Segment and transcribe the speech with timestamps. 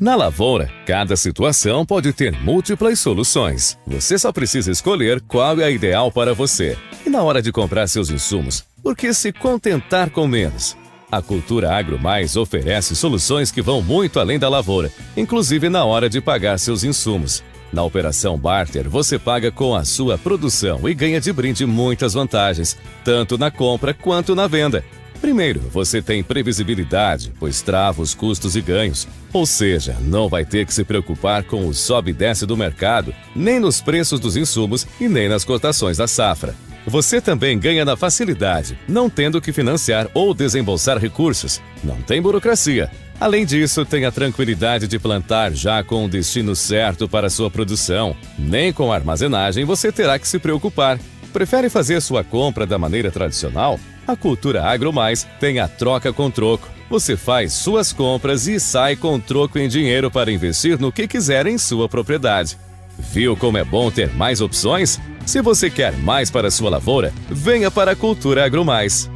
[0.00, 3.78] Na lavoura, cada situação pode ter múltiplas soluções.
[3.86, 6.76] Você só precisa escolher qual é a ideal para você.
[7.06, 10.76] E na hora de comprar seus insumos, por que se contentar com menos?
[11.12, 16.10] A Cultura Agro Mais oferece soluções que vão muito além da lavoura, inclusive na hora
[16.10, 17.44] de pagar seus insumos.
[17.72, 22.76] Na operação Barter, você paga com a sua produção e ganha de brinde muitas vantagens,
[23.04, 24.84] tanto na compra quanto na venda.
[25.20, 29.08] Primeiro, você tem previsibilidade, pois trava os custos e ganhos.
[29.32, 33.14] Ou seja, não vai ter que se preocupar com o sobe e desce do mercado,
[33.34, 36.54] nem nos preços dos insumos e nem nas cotações da safra.
[36.86, 41.60] Você também ganha na facilidade, não tendo que financiar ou desembolsar recursos.
[41.82, 42.90] Não tem burocracia.
[43.18, 48.14] Além disso, tem a tranquilidade de plantar já com o destino certo para sua produção.
[48.38, 50.98] Nem com armazenagem você terá que se preocupar.
[51.32, 53.80] Prefere fazer sua compra da maneira tradicional?
[54.06, 56.68] A Cultura Agro Mais tem a troca com troco.
[56.90, 61.46] Você faz suas compras e sai com troco em dinheiro para investir no que quiser
[61.46, 62.58] em sua propriedade.
[62.98, 65.00] Viu como é bom ter mais opções?
[65.26, 69.10] Se você quer mais para sua lavoura, venha para a Cultura Agro Mais.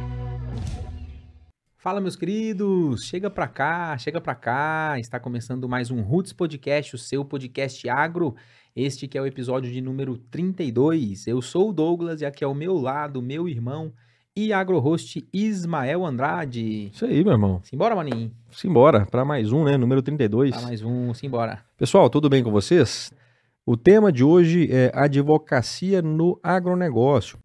[1.77, 3.05] Fala, meus queridos!
[3.05, 4.95] Chega pra cá, chega pra cá.
[4.99, 8.35] Está começando mais um Roots Podcast, o seu podcast agro.
[8.75, 11.27] Este que é o episódio de número 32.
[11.27, 13.93] Eu sou o Douglas e aqui ao meu lado, meu irmão
[14.39, 16.89] e agrohost Ismael Andrade.
[16.93, 17.59] Isso aí, meu irmão.
[17.61, 18.31] Simbora, maninho?
[18.49, 19.75] Simbora, para mais um, né?
[19.75, 20.51] Número 32.
[20.51, 21.59] Para mais um, simbora.
[21.77, 23.11] Pessoal, tudo bem com vocês?
[23.65, 27.37] O tema de hoje é advocacia no agronegócio.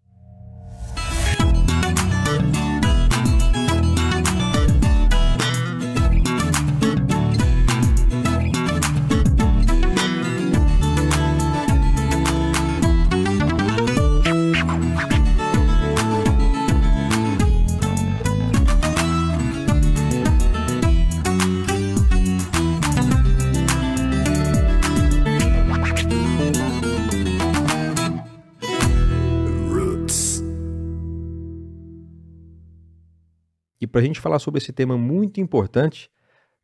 [33.94, 36.10] Para a gente falar sobre esse tema muito importante,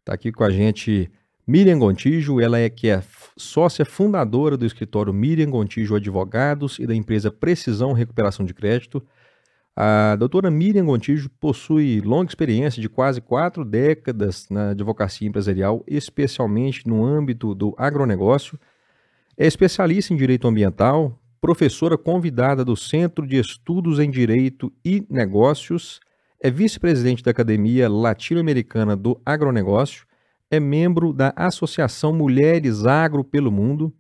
[0.01, 1.09] está aqui com a gente
[1.47, 3.05] Miriam Gontijo, ela é que é
[3.37, 9.01] sócia fundadora do escritório Miriam Gontijo Advogados e da empresa Precisão Recuperação de Crédito.
[9.77, 16.85] A doutora Miriam Gontijo possui longa experiência de quase quatro décadas na advocacia empresarial, especialmente
[16.89, 18.59] no âmbito do agronegócio.
[19.39, 26.01] É especialista em direito ambiental, professora convidada do Centro de Estudos em Direito e Negócios
[26.43, 30.07] é vice-presidente da Academia Latino-Americana do Agronegócio,
[30.51, 33.93] é membro da Associação Mulheres Agro pelo Mundo.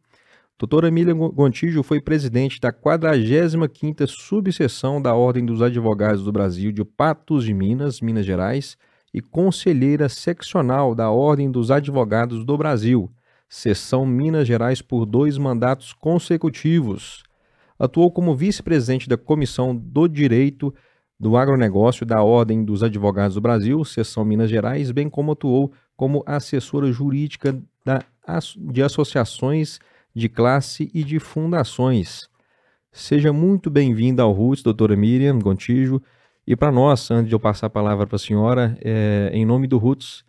[0.59, 6.83] Doutora Emília Gontijo foi presidente da 45ª subseção da Ordem dos Advogados do Brasil de
[6.83, 8.77] Patos de Minas, Minas Gerais,
[9.13, 13.11] e conselheira seccional da Ordem dos Advogados do Brasil,
[13.49, 17.23] seção Minas Gerais por dois mandatos consecutivos.
[17.79, 20.73] Atuou como vice-presidente da Comissão do Direito
[21.21, 26.25] do agronegócio da Ordem dos Advogados do Brasil, seção Minas Gerais, bem como atuou como
[26.25, 28.03] assessora jurídica da,
[28.57, 29.79] de associações
[30.17, 32.27] de classe e de fundações.
[32.91, 36.01] Seja muito bem-vinda ao RUTS, doutora Miriam Gontijo.
[36.47, 39.67] E para nós, antes de eu passar a palavra para a senhora, é, em nome
[39.67, 40.25] do RUTS,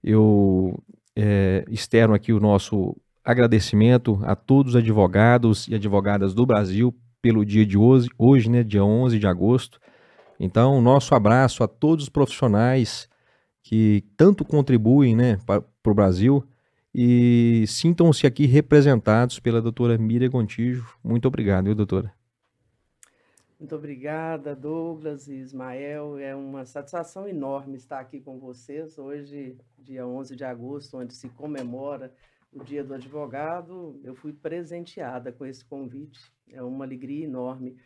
[0.00, 0.78] eu
[1.16, 7.44] é, externo aqui o nosso agradecimento a todos os advogados e advogadas do Brasil pelo
[7.44, 9.80] dia de hoje, hoje né, dia 11 de agosto,
[10.38, 13.08] então, nosso abraço a todos os profissionais
[13.62, 16.46] que tanto contribuem né, para o Brasil
[16.94, 20.86] e sintam-se aqui representados pela doutora Miriam Gontijo.
[21.02, 22.14] Muito obrigado, viu, doutora?
[23.58, 26.18] Muito obrigada, Douglas e Ismael.
[26.18, 31.28] É uma satisfação enorme estar aqui com vocês hoje, dia 11 de agosto, onde se
[31.30, 32.12] comemora
[32.52, 33.98] o Dia do Advogado.
[34.04, 36.20] Eu fui presenteada com esse convite.
[36.50, 37.76] É uma alegria enorme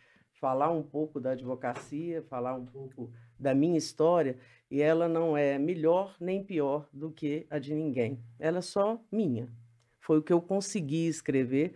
[0.41, 4.39] falar um pouco da advocacia, falar um pouco da minha história,
[4.71, 8.19] e ela não é melhor nem pior do que a de ninguém.
[8.39, 9.49] Ela é só minha.
[10.01, 11.75] Foi o que eu consegui escrever,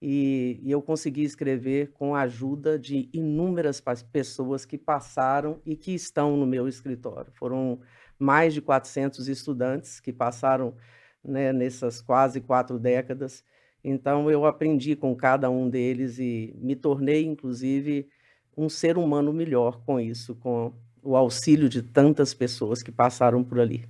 [0.00, 3.82] e, e eu consegui escrever com a ajuda de inúmeras
[4.12, 7.32] pessoas que passaram e que estão no meu escritório.
[7.34, 7.80] Foram
[8.18, 10.76] mais de 400 estudantes que passaram
[11.24, 13.42] né, nessas quase quatro décadas
[13.84, 18.08] então eu aprendi com cada um deles e me tornei, inclusive,
[18.56, 20.72] um ser humano melhor com isso, com
[21.02, 23.84] o auxílio de tantas pessoas que passaram por ali.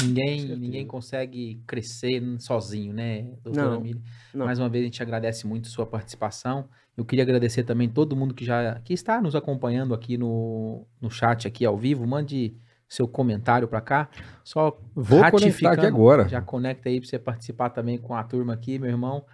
[0.00, 4.02] Ninguém, ninguém consegue crescer sozinho, né, doutora Miriam?
[4.34, 6.68] Mais uma vez a gente agradece muito sua participação.
[6.96, 11.10] Eu queria agradecer também todo mundo que já que está nos acompanhando aqui no, no
[11.10, 12.06] chat aqui ao vivo.
[12.06, 12.54] Mande
[12.92, 14.08] seu comentário para cá.
[14.44, 16.28] Só Vou conectar aqui agora.
[16.28, 19.24] Já conecta aí para você participar também com a turma aqui, meu irmão.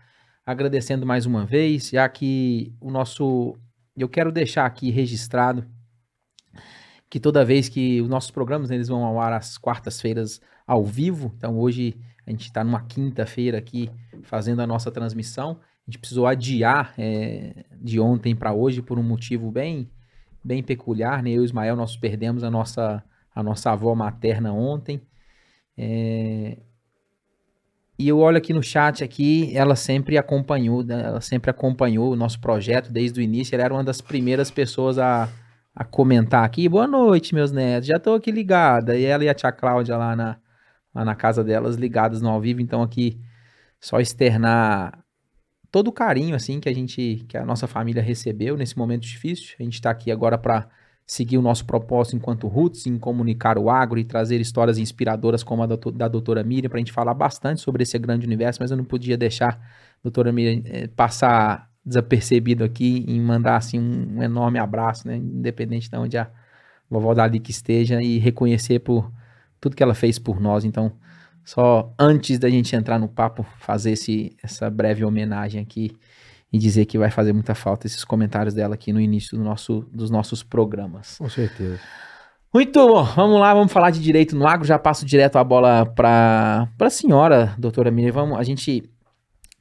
[0.46, 3.58] Agradecendo mais uma vez, já que o nosso.
[3.96, 5.66] Eu quero deixar aqui registrado
[7.10, 10.84] que toda vez que os nossos programas né, eles vão ao ar às quartas-feiras ao
[10.84, 11.96] vivo, então hoje
[12.26, 13.90] a gente está numa quinta-feira aqui
[14.22, 15.58] fazendo a nossa transmissão.
[15.86, 19.90] A gente precisou adiar é, de ontem para hoje por um motivo bem,
[20.44, 21.22] bem peculiar.
[21.22, 21.30] Né?
[21.30, 23.02] Eu e o Ismael nós perdemos a nossa,
[23.34, 25.00] a nossa avó materna ontem.
[25.76, 26.58] É...
[27.98, 31.02] E eu olho aqui no chat aqui, ela sempre acompanhou, né?
[31.02, 33.56] ela sempre acompanhou o nosso projeto desde o início.
[33.56, 35.28] Ela era uma das primeiras pessoas a,
[35.74, 36.68] a comentar aqui.
[36.68, 37.88] Boa noite, meus netos.
[37.88, 38.96] Já estou aqui ligada.
[38.96, 40.36] E ela e a tia Cláudia lá na,
[40.94, 42.60] lá na casa delas, ligadas no ao vivo.
[42.60, 43.20] Então aqui
[43.80, 45.04] só externar
[45.70, 49.56] todo o carinho assim que a gente, que a nossa família recebeu nesse momento difícil.
[49.58, 50.68] A gente está aqui agora para
[51.08, 55.62] seguir o nosso propósito enquanto Roots, em comunicar o agro e trazer histórias inspiradoras como
[55.62, 58.76] a da doutora Miriam, para a gente falar bastante sobre esse grande universo, mas eu
[58.76, 64.58] não podia deixar a doutora Miriam eh, passar desapercebido aqui em mandar assim um, enorme
[64.58, 66.30] abraço, né, independente de onde a
[66.90, 69.10] vovó Dali que esteja e reconhecer por
[69.58, 70.62] tudo que ela fez por nós.
[70.66, 70.92] Então,
[71.42, 75.96] só antes da gente entrar no papo, fazer esse, essa breve homenagem aqui
[76.52, 79.86] e dizer que vai fazer muita falta esses comentários dela aqui no início do nosso,
[79.92, 81.18] dos nossos programas.
[81.18, 81.78] Com certeza.
[82.52, 84.66] Muito bom, vamos lá, vamos falar de direito no agro.
[84.66, 88.12] Já passo direto a bola para a senhora, doutora Miriam.
[88.12, 88.88] Vamos, a gente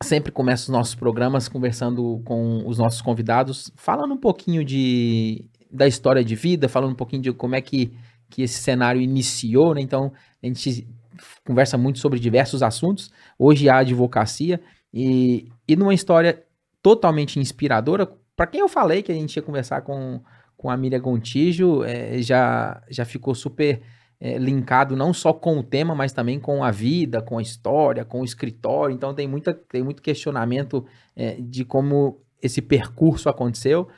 [0.01, 5.85] sempre começa os nossos programas conversando com os nossos convidados, falando um pouquinho de, da
[5.85, 7.91] história de vida, falando um pouquinho de como é que,
[8.29, 9.81] que esse cenário iniciou, né?
[9.81, 10.87] Então, a gente
[11.45, 13.11] conversa muito sobre diversos assuntos.
[13.37, 14.61] Hoje a advocacia
[14.93, 16.41] e, e numa história
[16.87, 18.09] totalmente inspiradora.
[18.33, 20.21] Para quem eu falei que a gente ia conversar com,
[20.55, 23.81] com a Miriam Gontijo, é, já, já ficou super
[24.21, 28.05] é, linkado não só com o tema, mas também com a vida, com a história,
[28.05, 28.93] com o escritório.
[28.95, 33.89] Então tem, muita, tem muito questionamento é, de como esse percurso aconteceu.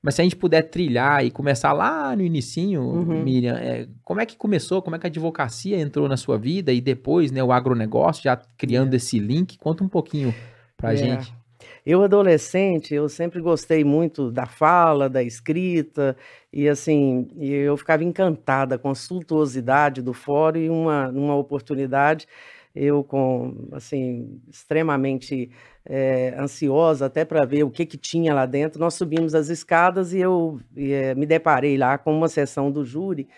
[0.00, 3.22] Mas se a gente puder trilhar e começar lá no inicinho, uhum.
[3.22, 6.72] Miriam, é, como é que começou, como é que a advocacia entrou na sua vida
[6.72, 8.96] e depois, né, o agronegócio, já criando é.
[8.96, 10.34] esse link, conta um pouquinho
[10.78, 10.96] pra é.
[10.96, 11.37] gente.
[11.84, 16.16] Eu, adolescente, eu sempre gostei muito da fala, da escrita,
[16.52, 22.26] e assim, eu ficava encantada com a suntuosidade do fórum e uma, uma oportunidade
[22.74, 25.50] eu com assim extremamente
[25.84, 28.78] é, ansiosa até para ver o que que tinha lá dentro.
[28.78, 33.28] Nós subimos as escadas e eu é, me deparei lá com uma sessão do júri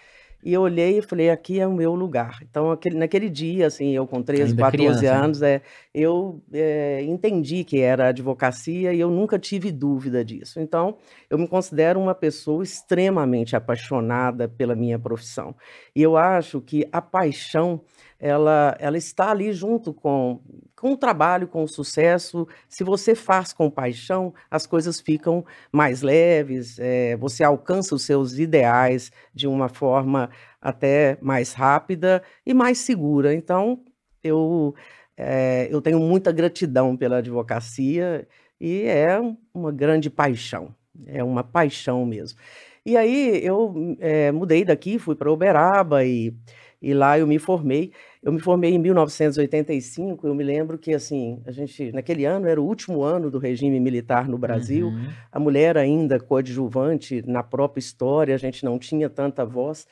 [0.42, 2.38] e eu olhei e falei, aqui é o meu lugar.
[2.42, 5.24] Então, aquele, naquele dia, assim, eu com 13, Ainda 14 criança, né?
[5.24, 5.62] anos, é,
[5.94, 10.58] eu é, entendi que era advocacia e eu nunca tive dúvida disso.
[10.58, 10.96] Então,
[11.28, 15.54] eu me considero uma pessoa extremamente apaixonada pela minha profissão.
[15.94, 17.82] E eu acho que a paixão
[18.20, 20.40] ela, ela está ali junto com,
[20.76, 22.46] com o trabalho, com o sucesso.
[22.68, 28.38] Se você faz com paixão, as coisas ficam mais leves, é, você alcança os seus
[28.38, 30.28] ideais de uma forma
[30.60, 33.34] até mais rápida e mais segura.
[33.34, 33.82] Então,
[34.22, 34.74] eu,
[35.16, 38.28] é, eu tenho muita gratidão pela advocacia
[38.60, 39.18] e é
[39.54, 40.74] uma grande paixão,
[41.06, 42.38] é uma paixão mesmo.
[42.84, 46.34] E aí eu é, mudei daqui, fui para Uberaba e,
[46.80, 47.92] e lá eu me formei.
[48.22, 52.60] Eu me formei em 1985, eu me lembro que, assim, a gente, naquele ano, era
[52.60, 55.08] o último ano do regime militar no Brasil, uhum.
[55.32, 59.86] a mulher ainda coadjuvante na própria história, a gente não tinha tanta voz,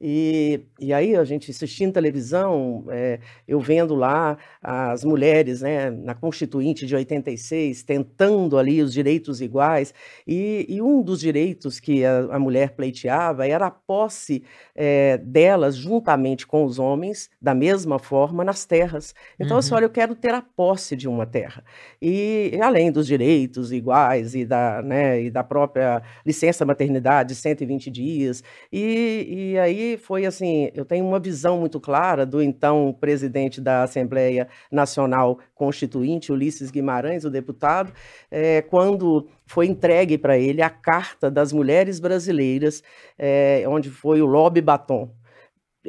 [0.00, 6.14] e, e aí a gente assistindo televisão, é, eu vendo lá as mulheres né, na
[6.14, 9.94] Constituinte de 86, tentando ali os direitos iguais,
[10.26, 14.42] e, e um dos direitos que a, a, mulher pleiteava era a posse
[14.74, 19.14] é, delas juntamente com os homens, da mesma forma, nas terras.
[19.38, 19.74] Então, assim, uhum.
[19.74, 21.64] assim, olha, eu quero ter a posse de uma terra.
[22.02, 27.90] E, e além dos direitos iguais e da, né, e da própria licença maternidade, 120
[27.90, 33.60] dias, e, e aí foi assim, eu tenho uma visão muito clara do então presidente
[33.60, 37.92] da Assembleia Nacional Constituinte, Ulisses Guimarães, o deputado,
[38.30, 42.82] é, quando foi entregue para ele a Carta das Mulheres Brasileiras,
[43.18, 45.10] é, onde foi o lobby batom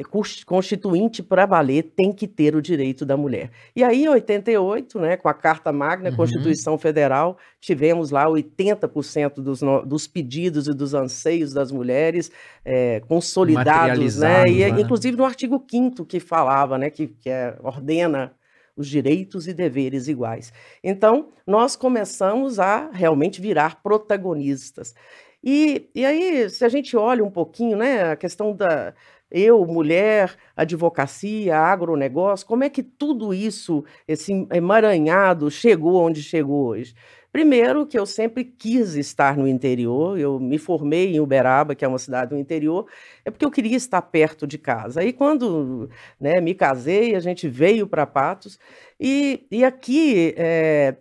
[0.04, 3.50] constituinte para valer tem que ter o direito da mulher.
[3.76, 6.16] E aí, em 88, né, com a Carta Magna, uhum.
[6.16, 12.30] Constituição Federal, tivemos lá 80% dos, dos pedidos e dos anseios das mulheres
[12.66, 14.82] é, consolidados, né, e, né?
[14.82, 18.34] inclusive no artigo 5 que falava, né, que, que é, ordena
[18.76, 20.52] os direitos e deveres iguais.
[20.84, 24.94] Então, nós começamos a realmente virar protagonistas.
[25.42, 28.94] E, e aí, se a gente olha um pouquinho, né, a questão da,
[29.36, 36.96] eu, mulher, advocacia, agronegócio, como é que tudo isso, esse emaranhado, chegou onde chegou hoje?
[37.34, 41.88] Primeiro, que eu sempre quis estar no interior, eu me formei em Uberaba, que é
[41.88, 42.88] uma cidade do interior,
[43.26, 45.02] é porque eu queria estar perto de casa.
[45.02, 48.58] Aí, quando né, me casei, a gente veio para Patos,
[48.98, 50.96] e, e aqui é,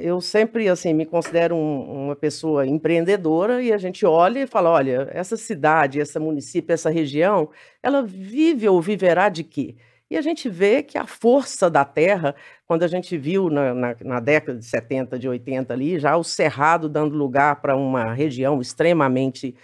[0.00, 4.70] eu sempre assim me considero um, uma pessoa empreendedora e a gente olha e fala,
[4.70, 7.50] olha, essa cidade, essa município, essa região,
[7.82, 9.76] ela vive ou viverá de quê?
[10.10, 12.34] E a gente vê que a força da terra,
[12.66, 16.22] quando a gente viu na, na, na década de 70, de 80 ali, já o
[16.22, 19.54] Cerrado dando lugar para uma região extremamente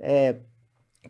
[0.00, 0.34] é,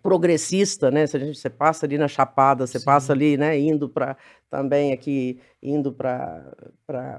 [0.03, 1.07] progressista, né?
[1.07, 2.85] Se a gente você passa ali na Chapada, você Sim.
[2.85, 4.17] passa ali, né, indo para
[4.53, 6.45] também aqui indo para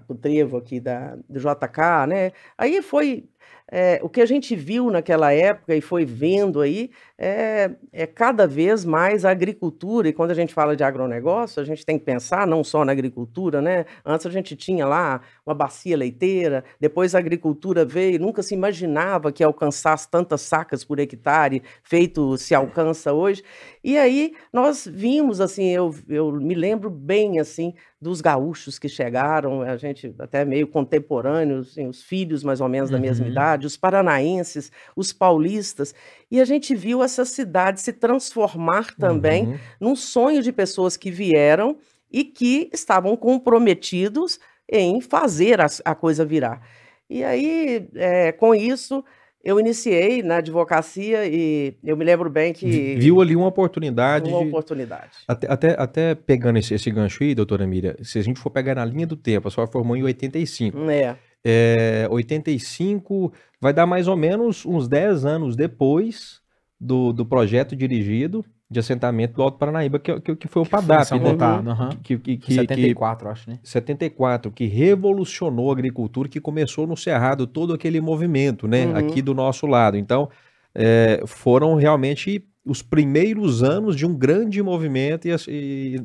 [0.07, 2.31] o trevo aqui da do JK, né?
[2.55, 3.27] Aí foi
[3.71, 8.45] é, o que a gente viu naquela época e foi vendo aí é, é, cada
[8.45, 12.05] vez mais a agricultura, e quando a gente fala de agronegócio, a gente tem que
[12.05, 13.85] pensar não só na agricultura, né?
[14.05, 19.31] Antes a gente tinha lá uma bacia leiteira, depois a agricultura veio, nunca se imaginava
[19.31, 23.43] que alcançasse tantas sacas por hectare, feito se alcança hoje.
[23.83, 29.61] E aí nós vimos, assim, eu, eu me lembro bem, assim, dos gaúchos que chegaram,
[29.61, 33.31] a gente até meio contemporâneos, assim, os filhos mais ou menos da mesma uhum.
[33.31, 35.93] idade, os paranaenses, os paulistas,
[36.31, 39.59] e a gente viu essa cidade se transformar também uhum.
[39.81, 41.77] num sonho de pessoas que vieram
[42.09, 44.39] e que estavam comprometidos
[44.71, 46.61] em fazer a, a coisa virar.
[47.09, 49.03] E aí, é, com isso,
[49.43, 52.95] eu iniciei na advocacia e eu me lembro bem que.
[52.95, 54.29] Viu ali uma oportunidade.
[54.29, 54.47] Uma de...
[54.47, 55.11] oportunidade.
[55.27, 58.75] Até, até, até pegando esse, esse gancho aí, doutora Miriam, se a gente for pegar
[58.75, 60.77] na linha do tempo, a senhora formou em 85.
[60.89, 61.17] É.
[61.43, 66.39] é 85 vai dar mais ou menos uns 10 anos depois
[66.79, 71.11] do, do projeto dirigido de assentamento do Alto Paranaíba, que, que, que foi o PADAP,
[71.19, 71.29] né?
[71.29, 71.89] Uhum.
[72.01, 73.59] Que, que, que, 74, acho, né?
[73.63, 78.85] 74, que revolucionou a agricultura, que começou no Cerrado todo aquele movimento, né?
[78.85, 78.97] Uhum.
[78.97, 79.95] Aqui do nosso lado.
[79.95, 80.29] Então,
[80.75, 85.97] é, foram realmente os primeiros anos de um grande movimento e a, e,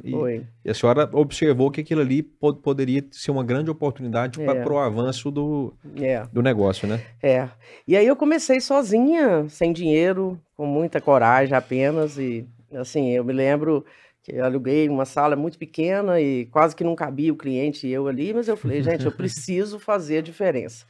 [0.64, 4.44] e a senhora observou que aquilo ali pod, poderia ser uma grande oportunidade é.
[4.44, 6.24] para o avanço do, é.
[6.32, 7.00] do negócio, né?
[7.22, 7.48] É.
[7.86, 13.32] E aí eu comecei sozinha, sem dinheiro, com muita coragem apenas e Assim, eu me
[13.32, 13.84] lembro
[14.22, 17.92] que eu aluguei uma sala muito pequena e quase que não cabia o cliente e
[17.92, 20.84] eu ali, mas eu falei, gente, eu preciso fazer a diferença.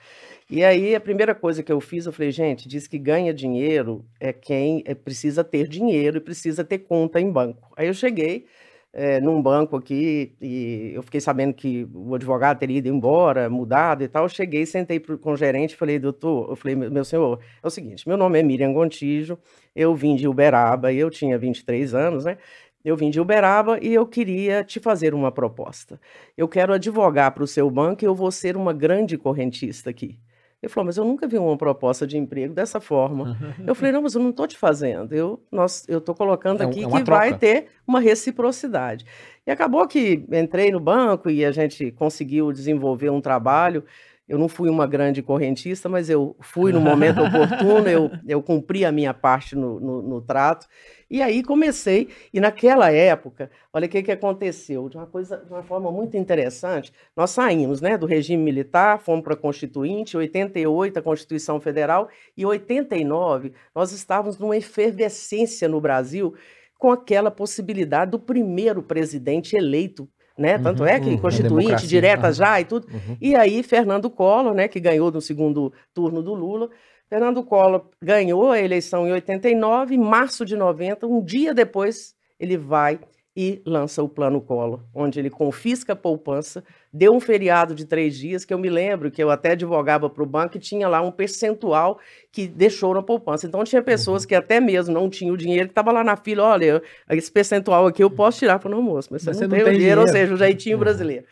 [0.50, 4.04] E aí a primeira coisa que eu fiz, eu falei, gente, diz que ganha dinheiro
[4.18, 7.70] é quem é, precisa ter dinheiro e precisa ter conta em banco.
[7.76, 8.46] Aí eu cheguei
[8.92, 14.02] é, num banco aqui e eu fiquei sabendo que o advogado teria ido embora, mudado
[14.02, 14.24] e tal.
[14.24, 17.66] Eu cheguei, sentei pro, com o gerente e falei, doutor, eu falei, meu senhor, é
[17.66, 19.38] o seguinte, meu nome é Miriam Gontijo,
[19.74, 22.38] eu vim de Uberaba, eu tinha 23 anos, né?
[22.84, 26.00] Eu vim de Uberaba e eu queria te fazer uma proposta.
[26.36, 30.18] Eu quero advogar para o seu banco e eu vou ser uma grande correntista aqui.
[30.60, 33.38] Ele falou, mas eu nunca vi uma proposta de emprego dessa forma.
[33.64, 35.14] eu falei, não, mas eu não estou te fazendo.
[35.14, 35.40] Eu
[35.88, 37.04] estou colocando é aqui é que troca.
[37.04, 39.06] vai ter uma reciprocidade.
[39.46, 43.84] E acabou que entrei no banco e a gente conseguiu desenvolver um trabalho.
[44.28, 48.84] Eu não fui uma grande correntista, mas eu fui no momento oportuno, eu, eu cumpri
[48.84, 50.66] a minha parte no, no, no trato.
[51.10, 55.50] E aí comecei, e naquela época, olha o que, que aconteceu, de uma coisa, de
[55.50, 60.98] uma forma muito interessante, nós saímos né, do regime militar, fomos para a Constituinte, 88
[60.98, 66.34] a Constituição Federal, e 89 nós estávamos numa efervescência no Brasil
[66.78, 70.06] com aquela possibilidade do primeiro presidente eleito
[70.38, 70.56] né?
[70.56, 72.32] Tanto uhum, é que uhum, constituinte, direta uhum.
[72.32, 72.86] já e tudo.
[72.86, 73.16] Uhum.
[73.20, 76.70] E aí, Fernando Collor, né, que ganhou no segundo turno do Lula,
[77.08, 82.56] Fernando Collor ganhou a eleição em 89, em março de 90, um dia depois, ele
[82.56, 83.00] vai
[83.34, 88.16] e lança o Plano Collor, onde ele confisca a poupança, deu um feriado de três
[88.16, 91.00] dias, que eu me lembro que eu até advogava para o banco e tinha lá
[91.00, 91.98] um percentual
[92.32, 93.46] que deixou na poupança.
[93.46, 94.28] Então tinha pessoas uhum.
[94.28, 97.86] que até mesmo não tinham o dinheiro, que estava lá na fila, olha, esse percentual
[97.86, 99.78] aqui eu posso tirar para o almoço, mas você, mas não, você tem não tem
[99.78, 100.80] dinheiro, dinheiro, ou seja, o jeitinho uhum.
[100.80, 101.24] brasileiro.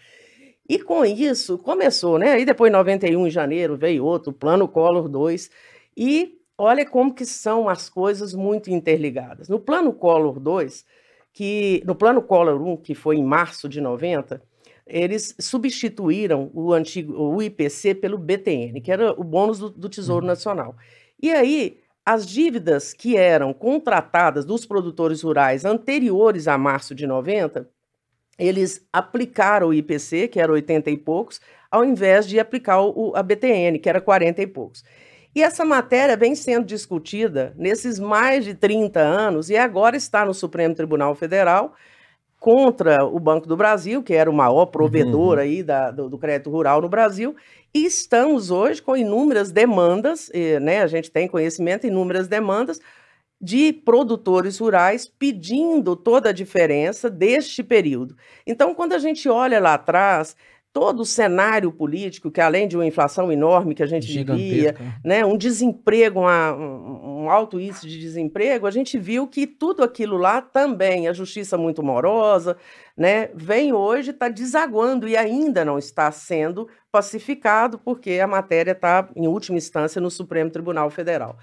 [0.69, 2.33] E com isso, começou, né?
[2.33, 5.49] Aí depois, em 91, em janeiro, veio outro, Plano Collor 2,
[5.97, 9.49] e olha como que são as coisas muito interligadas.
[9.49, 10.85] No Plano Collor 2,
[11.33, 14.43] que no Plano Collor 1, que foi em março de 90,
[14.87, 20.25] eles substituíram o antigo o IPC pelo BTN, que era o bônus do, do Tesouro
[20.25, 20.28] uhum.
[20.28, 20.76] Nacional.
[21.21, 27.69] E aí, as dívidas que eram contratadas dos produtores rurais anteriores a março de 90,
[28.38, 31.40] eles aplicaram o IPC, que era 80 e poucos,
[31.71, 34.85] ao invés de aplicar o, a BTN, que era 40 e poucos.
[35.35, 40.33] E essa matéria vem sendo discutida nesses mais de 30 anos e agora está no
[40.33, 41.75] Supremo Tribunal Federal
[42.38, 45.43] contra o Banco do Brasil, que era o maior provedor uhum.
[45.43, 47.35] aí da, do, do, crédito rural no Brasil,
[47.75, 50.31] e estamos hoje com inúmeras demandas,
[50.62, 52.81] né, a gente tem conhecimento, inúmeras demandas
[53.40, 58.16] de produtores rurais pedindo toda a diferença deste período.
[58.47, 60.35] Então, quando a gente olha lá atrás,
[60.76, 65.25] todo o cenário político, que além de uma inflação enorme que a gente vivia, né,
[65.25, 70.42] um desemprego, uma, um alto índice de desemprego, a gente viu que tudo aquilo lá
[70.42, 72.59] também, a justiça muito morosa,
[72.95, 79.09] né, vem hoje, está desaguando e ainda não está sendo pacificado, porque a matéria está,
[79.16, 81.38] em última instância, no Supremo Tribunal Federal.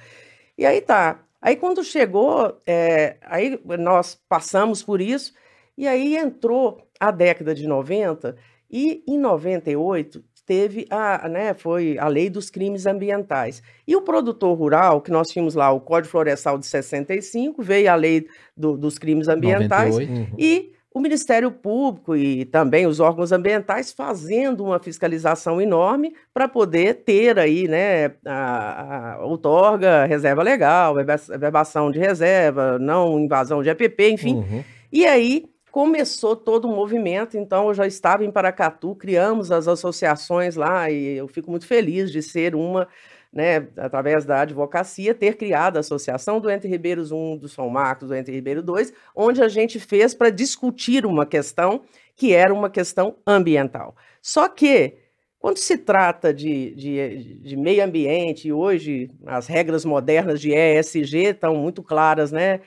[0.56, 1.22] E aí tá.
[1.42, 5.34] Aí quando chegou, é, aí nós passamos por isso,
[5.76, 12.08] e aí entrou a década de 90 e em 98 teve a, né, foi a
[12.08, 13.62] lei dos crimes ambientais.
[13.88, 17.96] E o produtor rural, que nós tínhamos lá o Código Florestal de 65, veio a
[17.96, 18.28] lei
[18.58, 20.12] do, dos crimes ambientais 98.
[20.12, 20.36] Uhum.
[20.38, 27.04] e o Ministério Público e também os órgãos ambientais fazendo uma fiscalização enorme para poder
[27.04, 30.96] ter aí, né, a, a outorga, reserva legal,
[31.40, 34.36] verbação de reserva, não invasão de EPP, enfim.
[34.36, 34.64] Uhum.
[34.92, 40.56] E aí começou todo o movimento, então eu já estava em Paracatu, criamos as associações
[40.56, 42.88] lá e eu fico muito feliz de ser uma,
[43.34, 48.10] né, através da advocacia, ter criado a Associação do Entre Ribeiros 1, do São Marcos,
[48.10, 51.82] do Entre Ribeiro 2, onde a gente fez para discutir uma questão
[52.16, 53.96] que era uma questão ambiental.
[54.22, 54.98] Só que,
[55.40, 61.30] quando se trata de, de, de meio ambiente, e hoje as regras modernas de ESG
[61.30, 62.62] estão muito claras, né?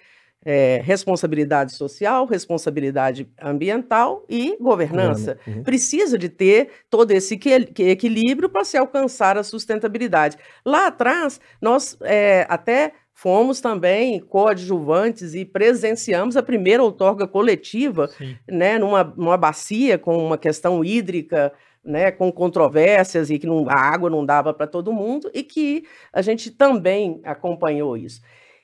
[0.49, 5.37] É, responsabilidade social, responsabilidade ambiental e governança.
[5.45, 5.65] Uhum.
[5.65, 10.39] Precisa de ter todo esse equilíbrio para se alcançar a sustentabilidade.
[10.65, 18.09] Lá atrás, nós é, até fomos também coadjuvantes e presenciamos a primeira outorga coletiva,
[18.49, 21.53] né, numa, numa bacia com uma questão hídrica,
[21.85, 25.85] né, com controvérsias e que não, a água não dava para todo mundo e que
[26.13, 28.21] a gente também acompanhou isso.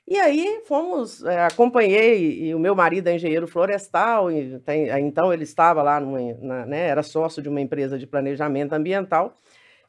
[0.06, 4.28] E aí fomos, é, acompanhei, e o meu marido é engenheiro florestal,
[4.64, 8.72] tem, então ele estava lá, numa, na, né, era sócio de uma empresa de planejamento
[8.72, 9.36] ambiental,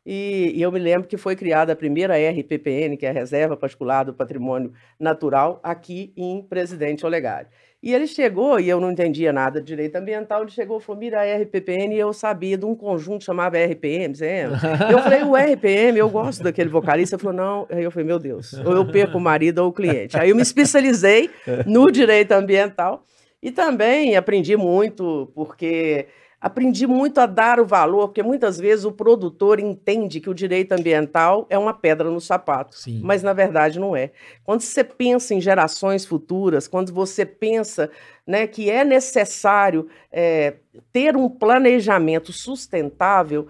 [0.05, 3.55] e, e, eu me lembro que foi criada a primeira RPPN, que é a Reserva
[3.55, 7.47] Particular do Patrimônio Natural, aqui em Presidente Olegário.
[7.83, 11.01] E ele chegou, e eu não entendia nada de direito ambiental, ele chegou e falou,
[11.01, 14.45] mira a RPPN, e eu sabia de um conjunto chamado RPM, você
[14.89, 17.17] Eu falei, o RPM, eu gosto daquele vocalista.
[17.17, 17.67] Ele falou, não.
[17.69, 20.17] Aí eu falei, meu Deus, ou eu perco o marido ou o cliente.
[20.17, 21.29] Aí eu me especializei
[21.65, 23.03] no direito ambiental
[23.41, 26.07] e também aprendi muito, porque
[26.43, 30.73] aprendi muito a dar o valor, porque muitas vezes o produtor entende que o direito
[30.73, 32.99] ambiental é uma pedra no sapato, Sim.
[33.01, 34.11] mas na verdade não é.
[34.43, 37.89] Quando você pensa em gerações futuras, quando você pensa
[38.27, 40.55] né, que é necessário é,
[40.91, 43.47] ter um planejamento sustentável,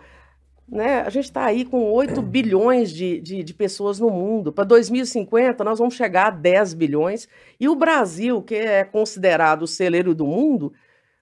[0.67, 4.53] né, a gente está aí com 8 bilhões de, de, de pessoas no mundo.
[4.53, 7.27] Para 2050, nós vamos chegar a 10 bilhões.
[7.59, 10.71] E o Brasil, que é considerado o celeiro do mundo,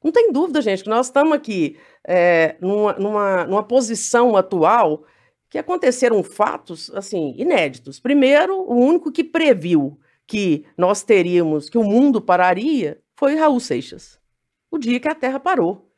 [0.03, 5.03] não tem dúvida, gente, que nós estamos aqui é, numa, numa, numa posição atual
[5.49, 7.99] que aconteceram fatos assim inéditos.
[7.99, 14.19] Primeiro, o único que previu que nós teríamos, que o mundo pararia, foi Raul Seixas.
[14.71, 15.91] O dia que a Terra parou.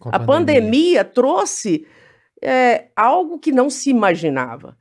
[0.00, 0.26] A, a pandemia.
[0.26, 1.86] pandemia trouxe
[2.42, 4.76] é, algo que não se imaginava.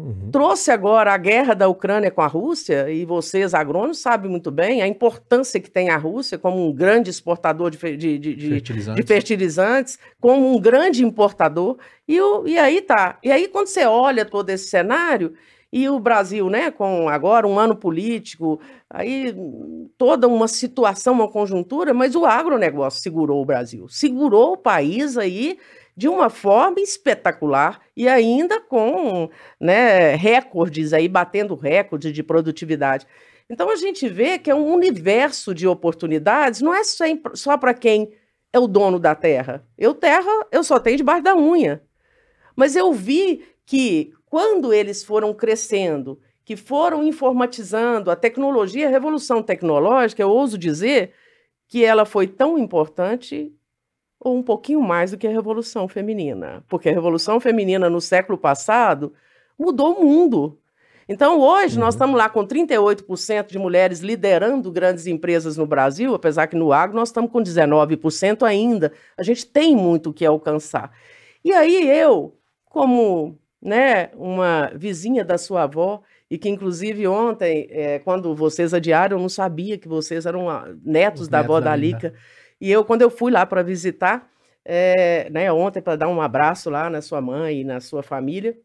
[0.00, 0.30] Uhum.
[0.30, 4.80] Trouxe agora a guerra da Ucrânia com a Rússia, e vocês, agrônomos, sabem muito bem
[4.80, 9.06] a importância que tem a Rússia como um grande exportador de, de, de, de fertilizantes.
[9.06, 9.98] fertilizantes.
[10.20, 11.76] como um grande importador.
[12.08, 13.18] E, o, e aí tá.
[13.22, 15.34] E aí, quando você olha todo esse cenário,
[15.72, 19.32] e o Brasil, né, com agora um ano político, aí
[19.96, 25.58] toda uma situação, uma conjuntura, mas o agronegócio segurou o Brasil, segurou o país aí
[26.00, 29.28] de uma forma espetacular e ainda com
[29.60, 33.06] né, recordes aí, batendo recordes de produtividade.
[33.50, 36.80] Então a gente vê que é um universo de oportunidades, não é
[37.34, 38.14] só, para quem
[38.50, 39.62] é o dono da terra.
[39.76, 41.82] Eu terra, eu só tenho debaixo da unha.
[42.56, 49.42] Mas eu vi que quando eles foram crescendo, que foram informatizando a tecnologia, a revolução
[49.42, 51.12] tecnológica, eu ouso dizer
[51.68, 53.54] que ela foi tão importante
[54.20, 56.62] ou um pouquinho mais do que a Revolução Feminina.
[56.68, 59.14] Porque a Revolução Feminina no século passado
[59.58, 60.58] mudou o mundo.
[61.08, 61.84] Então, hoje, uhum.
[61.84, 66.72] nós estamos lá com 38% de mulheres liderando grandes empresas no Brasil, apesar que no
[66.72, 68.92] agro nós estamos com 19% ainda.
[69.16, 70.92] A gente tem muito o que alcançar.
[71.42, 77.98] E aí, eu, como né, uma vizinha da sua avó, e que inclusive ontem, é,
[77.98, 81.60] quando vocês adiaram, eu não sabia que vocês eram ah, netos Os da netos avó
[81.60, 81.74] da.
[81.74, 82.14] Lica.
[82.60, 84.30] E eu, quando eu fui lá para visitar,
[84.64, 88.58] é, né, ontem para dar um abraço lá na sua mãe e na sua família,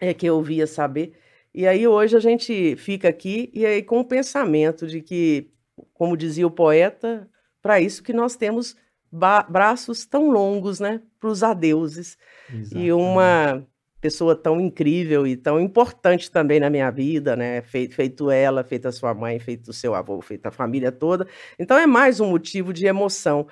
[0.00, 1.12] é que eu via saber.
[1.54, 5.50] E aí hoje a gente fica aqui e aí com o pensamento de que,
[5.92, 7.28] como dizia o poeta,
[7.60, 8.76] para isso que nós temos
[9.10, 12.16] braços tão longos, né, para os adeuses
[12.50, 12.92] e Exatamente.
[12.92, 13.66] uma
[14.00, 17.62] pessoa tão incrível e tão importante também na minha vida, né?
[17.62, 21.26] Feito, feito ela, feito a sua mãe, feito o seu avô, feito a família toda.
[21.58, 23.46] Então é mais um motivo de emoção.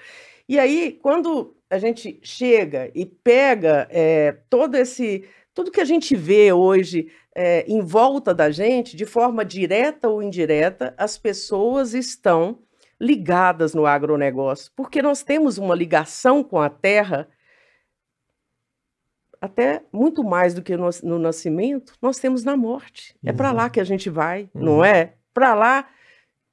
[0.48, 6.14] E aí, quando a gente chega e pega é, todo esse, tudo que a gente
[6.14, 12.61] vê hoje é, em volta da gente, de forma direta ou indireta, as pessoas estão
[13.00, 17.28] ligadas no agronegócio, porque nós temos uma ligação com a terra
[19.40, 23.14] até muito mais do que no, no nascimento, nós temos na morte.
[23.25, 24.85] É para lá que a gente vai, não Uhum.
[24.85, 25.12] é?
[25.35, 25.87] Para lá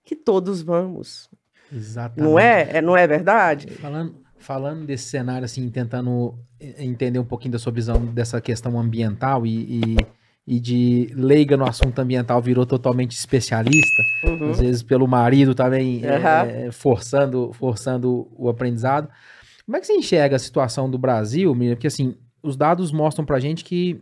[0.04, 1.30] que todos vamos.
[1.72, 2.30] Exatamente.
[2.30, 2.78] Não é?
[2.78, 2.82] é?
[2.82, 3.68] Não é verdade?
[3.76, 6.36] Falando, falando desse cenário, assim, tentando
[6.78, 9.98] entender um pouquinho da sua visão dessa questão ambiental e, e,
[10.46, 14.52] e de leiga no assunto ambiental virou totalmente especialista, Uhum.
[14.52, 16.48] às vezes pelo marido também Aham.
[16.50, 19.10] é, forçando, forçando o aprendizado.
[19.66, 21.76] Como é que você enxerga a situação do Brasil, Miriam?
[21.76, 24.02] Porque assim, os dados mostram pra gente que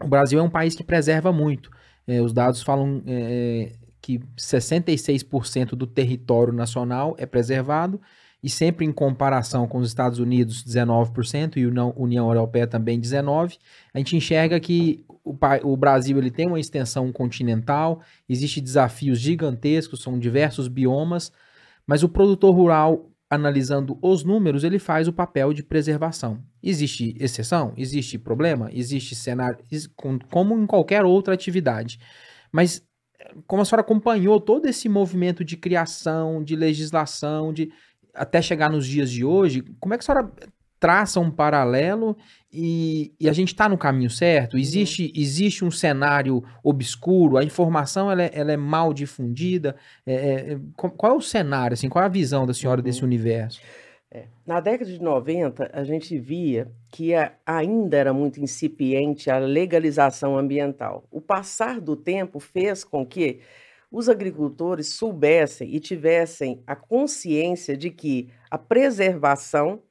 [0.00, 1.70] o Brasil é um país que preserva muito.
[2.06, 8.00] É, os dados falam é, que 66% do território nacional é preservado
[8.42, 13.58] e sempre em comparação com os Estados Unidos, 19% e a União- Europeia também 19%.
[13.92, 20.00] A gente enxerga que o, o Brasil ele tem uma extensão continental, existem desafios gigantescos,
[20.02, 21.32] são diversos biomas,
[21.84, 26.38] mas o produtor rural, analisando os números, ele faz o papel de preservação.
[26.68, 27.72] Existe exceção?
[27.76, 28.68] Existe problema?
[28.72, 29.58] Existe cenário?
[30.30, 32.00] Como em qualquer outra atividade.
[32.50, 32.82] Mas
[33.46, 37.70] como a senhora acompanhou todo esse movimento de criação, de legislação, de
[38.12, 40.32] até chegar nos dias de hoje, como é que a senhora
[40.80, 42.16] traça um paralelo
[42.52, 44.58] e, e a gente está no caminho certo?
[44.58, 47.36] Existe, existe um cenário obscuro?
[47.36, 49.76] A informação ela é, ela é mal difundida?
[50.04, 51.74] É, é, é, qual é o cenário?
[51.74, 53.60] Assim, qual é a visão da senhora desse universo?
[54.46, 60.38] Na década de 90, a gente via que a- ainda era muito incipiente a legalização
[60.38, 61.04] ambiental.
[61.10, 63.40] O passar do tempo fez com que
[63.90, 69.82] os agricultores soubessem e tivessem a consciência de que a preservação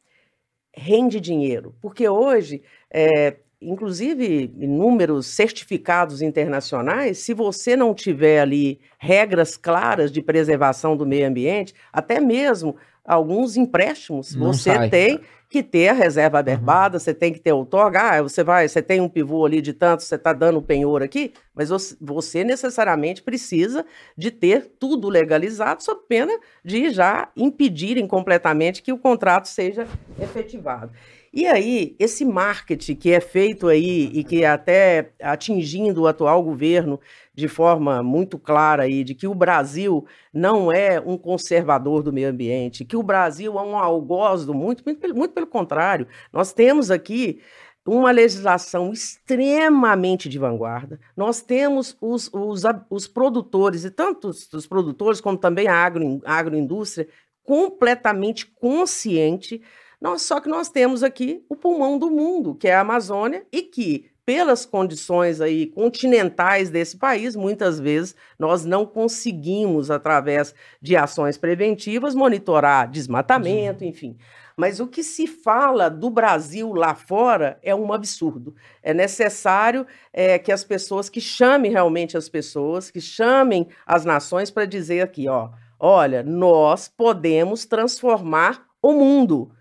[0.75, 1.75] rende dinheiro.
[1.81, 2.61] Porque hoje,
[2.91, 10.95] é, inclusive em números certificados internacionais, se você não tiver ali regras claras de preservação
[10.97, 14.89] do meio ambiente, até mesmo alguns empréstimos, Não você sai.
[14.89, 18.81] tem que ter a reserva averbada, você tem que ter outorga, ah, você vai, você
[18.81, 22.43] tem um pivô ali de tanto, você está dando o penhor aqui, mas você- você
[22.43, 23.85] necessariamente precisa
[24.17, 29.87] de ter tudo legalizado, sob pena de já impedirem completamente que o contrato seja
[30.19, 30.91] efetivado.
[31.31, 36.41] E aí, esse marketing que é feito aí e que é até atingindo o atual
[36.41, 36.99] governo
[37.35, 42.29] de forma muito clara aí, de que o Brasil não é um conservador do meio
[42.29, 46.07] ambiente, que o Brasil é um algoz do muito, muito, muito pelo contrário.
[46.31, 47.41] Nós temos aqui
[47.85, 50.99] uma legislação extremamente de vanguarda.
[51.15, 56.19] Nós temos os, os, os produtores, e tanto os, os produtores como também a, agro,
[56.25, 57.07] a agroindústria,
[57.43, 59.61] completamente consciente.
[60.01, 63.61] Nós, só que nós temos aqui o pulmão do mundo, que é a Amazônia, e
[63.61, 71.37] que, pelas condições aí continentais desse país, muitas vezes nós não conseguimos, através de ações
[71.37, 74.17] preventivas, monitorar desmatamento, enfim.
[74.57, 78.55] Mas o que se fala do Brasil lá fora é um absurdo.
[78.81, 84.49] É necessário é, que as pessoas, que chamem realmente as pessoas, que chamem as nações
[84.49, 89.51] para dizer aqui, ó, olha, nós podemos transformar o mundo.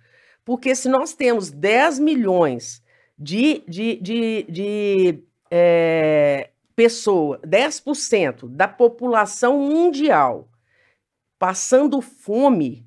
[0.45, 2.84] Porque se nós temos 10 milhões
[3.19, 5.19] de, de, de, de
[5.51, 10.49] é, pessoas, 10% da população mundial
[11.39, 12.87] passando fome,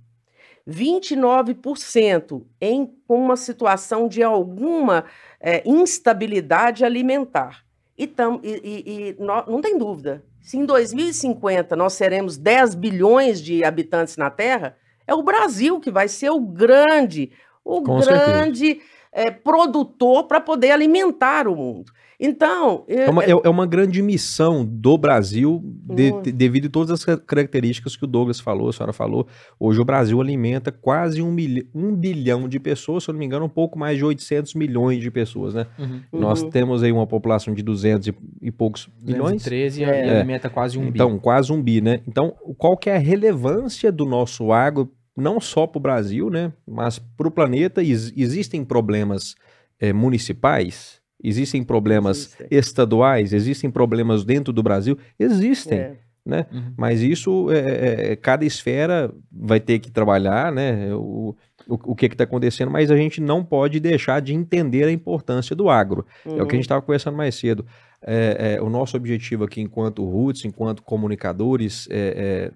[0.68, 5.06] 29% em uma situação de alguma
[5.40, 7.64] é, instabilidade alimentar.
[7.98, 12.76] E, tam, e, e, e nó- não tem dúvida, se em 2050 nós seremos 10
[12.76, 17.32] bilhões de habitantes na Terra, é o Brasil que vai ser o grande,
[17.64, 18.82] o Com certeza.
[19.18, 21.92] É, produtor para poder alimentar o mundo.
[22.20, 22.84] Então.
[22.88, 27.18] É uma, é, é uma grande missão do Brasil, de, de, devido a todas as
[27.22, 29.28] características que o Douglas falou, a senhora falou.
[29.60, 33.26] Hoje o Brasil alimenta quase um, milho, um bilhão de pessoas, se eu não me
[33.26, 35.66] engano, um pouco mais de 800 milhões de pessoas, né?
[35.78, 36.02] Uhum.
[36.12, 36.50] Nós uhum.
[36.50, 39.44] temos aí uma população de 200 e, e poucos milhões.
[39.44, 40.08] 13 é.
[40.08, 40.98] e alimenta quase um então, bi.
[40.98, 42.02] Então, quase um bi, né?
[42.08, 46.54] Então, qual que é a relevância do nosso agro, não só para o Brasil, né?
[46.66, 47.82] Mas para o planeta.
[47.82, 49.36] existem problemas
[49.80, 52.48] é, municipais Existem problemas existem.
[52.52, 55.80] estaduais, existem problemas dentro do Brasil, existem.
[55.80, 55.96] É.
[56.24, 56.46] Né?
[56.52, 56.74] Uhum.
[56.76, 60.94] Mas isso, é, é, é, cada esfera vai ter que trabalhar, né?
[60.94, 61.34] O,
[61.66, 65.56] o, o que está acontecendo, mas a gente não pode deixar de entender a importância
[65.56, 66.06] do agro.
[66.26, 66.38] Uhum.
[66.38, 66.86] É o que a gente estava uhum.
[66.86, 67.66] conversando mais cedo.
[68.02, 72.52] É, é, o nosso objetivo aqui, enquanto roots, enquanto comunicadores, é,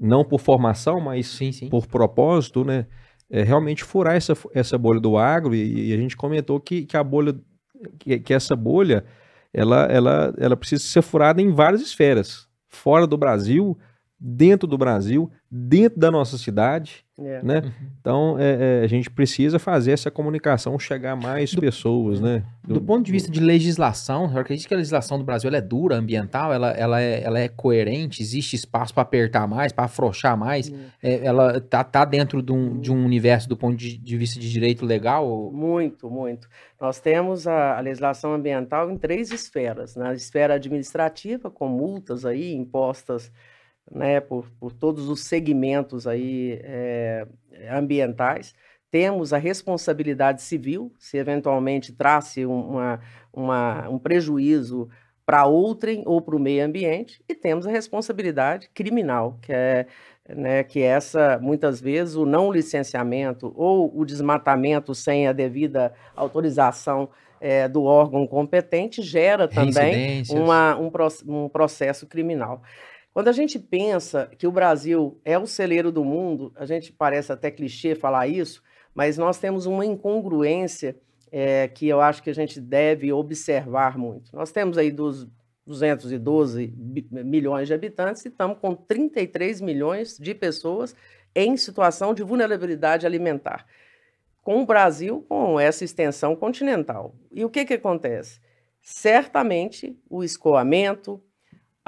[0.00, 1.68] não por formação, mas sim, sim.
[1.68, 2.86] por propósito, né?
[3.30, 6.96] é, realmente furar essa, essa bolha do agro e, e a gente comentou que, que
[6.96, 7.34] a bolha,
[7.98, 9.04] que, que, essa bolha,
[9.52, 13.78] ela, ela, ela precisa ser furada em várias esferas, fora do Brasil,
[14.20, 17.40] dentro do Brasil, dentro da nossa cidade, é.
[17.42, 17.62] né?
[17.64, 17.70] Uhum.
[18.00, 22.42] Então é, é, a gente precisa fazer essa comunicação chegar a mais do, pessoas, né?
[22.64, 25.60] Do, do, ponto de vista de legislação, eu acredito que a legislação do Brasil é
[25.60, 30.36] dura, ambiental, ela, ela, é, ela é coerente, existe espaço para apertar mais, para afrouxar
[30.36, 34.16] mais, é, ela tá, tá dentro de um, de um universo do ponto de, de
[34.16, 35.50] vista de direito legal?
[35.52, 36.48] Muito, muito.
[36.80, 42.52] Nós temos a, a legislação ambiental em três esferas, na esfera administrativa, com multas aí
[42.52, 43.30] impostas
[43.90, 47.26] né, por, por todos os segmentos aí, é,
[47.70, 48.54] ambientais.
[48.90, 53.00] Temos a responsabilidade civil, se eventualmente trace uma,
[53.32, 54.88] uma, um prejuízo
[55.26, 59.86] para outrem ou para o meio ambiente, e temos a responsabilidade criminal, que é,
[60.26, 65.92] né, que é essa, muitas vezes, o não licenciamento ou o desmatamento sem a devida
[66.16, 70.90] autorização é, do órgão competente gera também uma, um,
[71.26, 72.62] um processo criminal.
[73.18, 77.32] Quando a gente pensa que o Brasil é o celeiro do mundo, a gente parece
[77.32, 78.62] até clichê falar isso,
[78.94, 80.96] mas nós temos uma incongruência
[81.32, 84.30] é, que eu acho que a gente deve observar muito.
[84.32, 85.26] Nós temos aí dos
[85.66, 86.72] 212
[87.10, 90.94] milhões de habitantes e estamos com 33 milhões de pessoas
[91.34, 93.66] em situação de vulnerabilidade alimentar.
[94.44, 97.16] Com o Brasil com essa extensão continental.
[97.32, 98.38] E o que, que acontece?
[98.80, 101.20] Certamente o escoamento,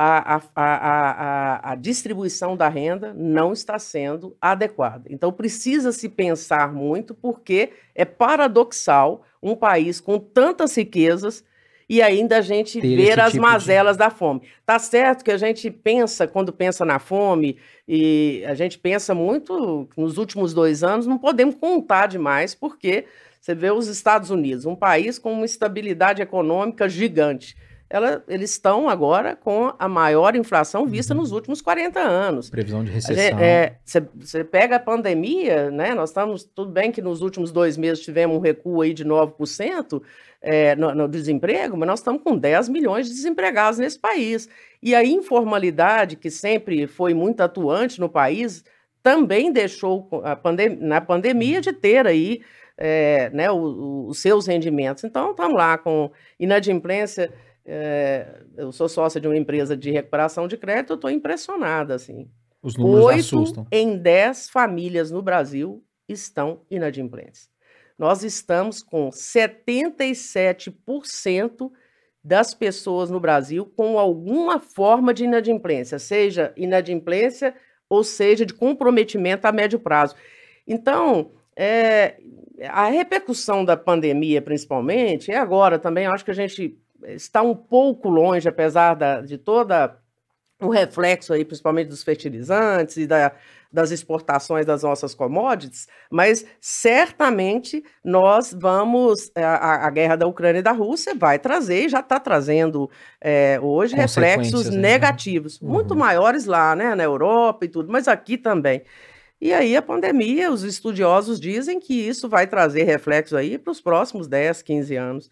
[0.03, 5.05] a, a, a, a, distribuição da renda não está sendo adequada.
[5.11, 11.45] Então, precisa se pensar muito, porque é paradoxal um país com tantas riquezas
[11.87, 13.99] e ainda a gente Ter ver as tipo mazelas de...
[13.99, 14.41] da fome.
[14.65, 19.87] Tá certo que a gente pensa, quando pensa na fome, e a gente pensa muito
[19.99, 23.05] nos últimos dois anos, não podemos contar demais, porque
[23.39, 27.55] você vê os Estados Unidos, um país com uma estabilidade econômica gigante
[27.93, 31.21] ela, eles estão agora com a maior inflação vista uhum.
[31.21, 32.49] nos últimos 40 anos.
[32.49, 33.17] Previsão de recessão.
[34.15, 35.93] Você é, pega a pandemia, né?
[35.93, 40.01] Nós estamos, tudo bem que nos últimos dois meses tivemos um recuo aí de 9%
[40.41, 44.49] é, no, no desemprego, mas nós estamos com 10 milhões de desempregados nesse país.
[44.81, 48.65] E a informalidade, que sempre foi muito atuante no país,
[49.03, 52.41] também deixou a pandem na pandemia de ter aí
[52.79, 55.03] é, né, os seus rendimentos.
[55.03, 57.33] Então, estamos lá com inadimplência
[57.65, 62.29] é, eu sou sócia de uma empresa de recuperação de crédito, eu estou impressionada, assim.
[62.63, 63.67] Os números Oito assustam.
[63.71, 67.49] em 10 famílias no Brasil estão inadimplentes.
[67.99, 71.71] Nós estamos com 77%
[72.23, 77.55] das pessoas no Brasil com alguma forma de inadimplência, seja inadimplência
[77.89, 80.15] ou seja de comprometimento a médio prazo.
[80.67, 82.17] Então, é,
[82.69, 88.09] a repercussão da pandemia, principalmente, é agora também, acho que a gente está um pouco
[88.09, 89.97] longe, apesar da, de toda
[90.61, 93.33] o reflexo aí, principalmente dos fertilizantes e da,
[93.73, 100.59] das exportações das nossas commodities, mas certamente nós vamos, eh, a, a guerra da Ucrânia
[100.59, 104.77] e da Rússia vai trazer, já está trazendo é, hoje reflexos né?
[104.77, 105.69] negativos, uhum.
[105.69, 108.83] muito maiores lá, né, na Europa e tudo, mas aqui também.
[109.41, 113.81] E aí a pandemia, os estudiosos dizem que isso vai trazer reflexos aí para os
[113.81, 115.31] próximos 10, 15 anos.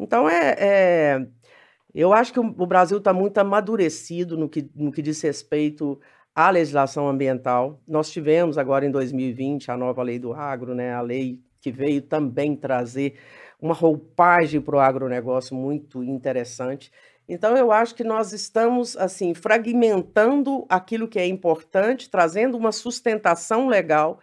[0.00, 1.26] Então, é, é
[1.94, 6.00] eu acho que o, Brasil está muito amadurecido no que, no que diz respeito
[6.34, 7.80] à legislação ambiental.
[7.86, 12.00] Nós tivemos agora em 2020 a nova lei do agro, né, a lei que veio
[12.00, 13.18] também trazer
[13.60, 16.90] uma roupagem para o agronegócio muito interessante.
[17.28, 23.68] Então, eu acho que nós estamos, assim, fragmentando aquilo que é importante, trazendo uma sustentação
[23.68, 24.20] legal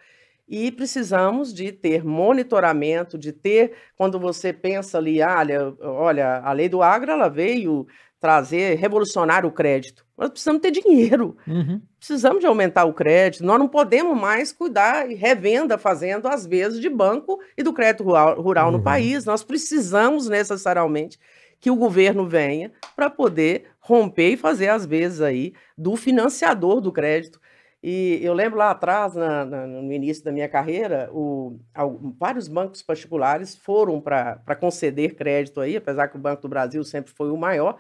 [0.48, 6.70] e precisamos de ter monitoramento, de ter, quando você pensa ali, olha, olha, a lei
[6.70, 7.86] do agro ela veio
[8.20, 10.06] trazer, revolucionar o crédito.
[10.18, 11.80] Nós precisamos ter dinheiro, Uhum.
[12.00, 16.80] precisamos de aumentar o crédito, nós não podemos mais cuidar e revenda fazendo às vezes
[16.80, 18.84] de banco e do crédito rural, rural no Uhum.
[18.84, 19.26] país.
[19.26, 21.20] Nós precisamos necessariamente
[21.60, 26.92] que o governo venha para poder romper e fazer às vezes aí do financiador do
[26.92, 27.40] crédito.
[27.84, 32.48] E eu lembro lá atrás, na- na- no início da minha carreira, o- al- vários
[32.48, 37.30] bancos particulares foram para conceder crédito aí, apesar que o Banco do Brasil sempre foi
[37.32, 37.78] o maior,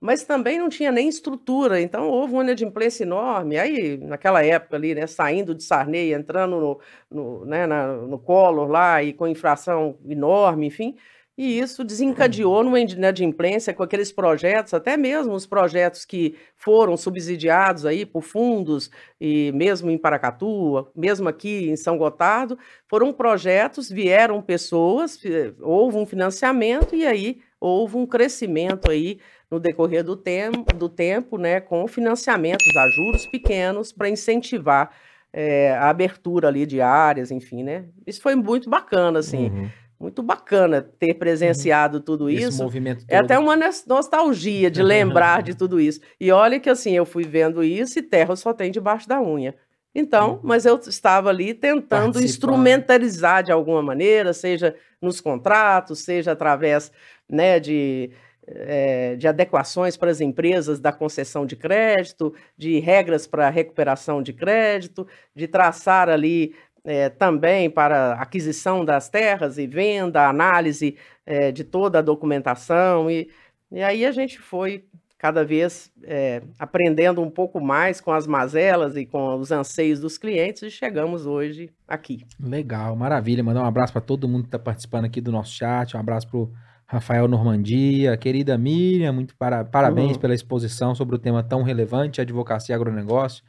[0.00, 3.58] mas também não tinha nem estrutura, então houve uma inadimplência enorme.
[3.58, 8.68] Aí, naquela época ali, né, saindo de Sarney, entrando no, no, né, na- no Collor
[8.68, 10.96] lá e com infração enorme, enfim,
[11.42, 17.84] e isso desencadeou numa inadimplência com aqueles projetos, até mesmo os projetos que foram subsidiados
[17.84, 24.40] aí por fundos, e mesmo em Paracatu, mesmo aqui em São Gotardo, foram projetos, vieram
[24.40, 29.18] pessoas, fi- houve um financiamento e aí houve um crescimento aí
[29.50, 34.90] no decorrer do tempo, do tempo né, com financiamentos a juros pequenos para incentivar
[35.32, 37.86] eh, a abertura ali de áreas, enfim, né?
[38.06, 39.68] Isso foi muito bacana, assim, Uhum.
[40.02, 42.62] Muito bacana ter presenciado tudo Esse isso.
[42.62, 46.00] movimento É até uma nos- nostalgia de lembrar de tudo isso.
[46.20, 49.54] E olha que assim, eu fui vendo isso e terra só tem debaixo da unha.
[49.94, 56.90] Então, mas eu estava ali tentando instrumentalizar de alguma maneira, seja nos contratos, seja através
[57.28, 58.10] né, de,
[58.46, 64.32] eh, de adequações para as empresas da concessão de crédito, de regras para recuperação de
[64.32, 71.64] crédito, de traçar ali eh, também para aquisição das terras e venda, análise eh, de
[71.64, 73.10] toda a documentação.
[73.10, 73.28] E,
[73.70, 74.84] e aí a gente foi
[75.18, 80.18] cada vez eh, aprendendo um pouco mais com as mazelas e com os anseios dos
[80.18, 82.24] clientes e chegamos hoje aqui.
[82.40, 83.44] Legal, maravilha.
[83.44, 85.96] Mandar um abraço para todo mundo que está participando aqui do nosso chat.
[85.96, 86.50] Um abraço pro
[86.86, 90.18] Rafael Normandia, querida Miriam, muito para, parabéns Uhum.
[90.20, 93.44] pela exposição sobre o tema tão relevante, advocacia e agronegócio.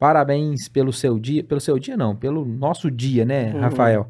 [0.00, 3.60] Parabéns pelo seu dia, pelo seu dia não, pelo nosso dia, né, Uhum.
[3.60, 4.08] Rafael?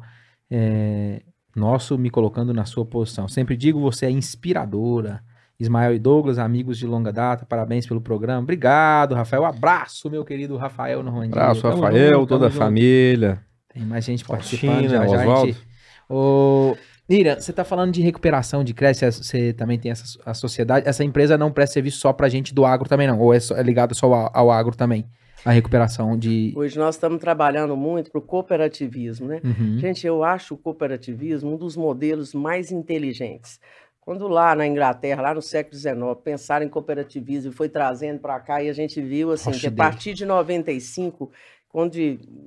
[0.49, 1.21] É,
[1.53, 3.27] nosso me colocando na sua posição.
[3.27, 5.21] Sempre digo, você é inspiradora.
[5.59, 8.41] Ismael e Douglas, amigos de longa data, parabéns pelo programa.
[8.41, 9.45] Obrigado, Rafael.
[9.45, 11.33] Abraço, meu querido Rafael Normandia.
[11.39, 12.57] Abraço, Tamo Rafael, junto, toda a junto.
[12.59, 13.39] família.
[13.71, 14.87] Tem mais gente participando.
[14.87, 15.47] Já, já a Oswaldo.
[15.47, 15.67] gente...
[16.09, 16.75] Ô,
[17.07, 20.87] Miriam, você tá falando de recuperação de crédito, você- também tem essa a sociedade.
[20.87, 23.19] Essa empresa não presta serviço só pra gente do agro também, não?
[23.19, 25.05] Ou é, só- é ligado só ao, ao agro também?
[25.43, 26.53] A recuperação de.
[26.55, 29.41] Hoje nós estamos trabalhando muito para o cooperativismo, né?
[29.43, 29.77] Uhum.
[29.79, 33.59] Gente, eu acho o cooperativismo um dos modelos mais inteligentes.
[33.99, 38.39] Quando lá na Inglaterra, lá no século XIX, pensaram em cooperativismo e foi trazendo para
[38.39, 41.31] cá, e a gente viu assim, que a partir de 95,
[41.69, 41.95] quando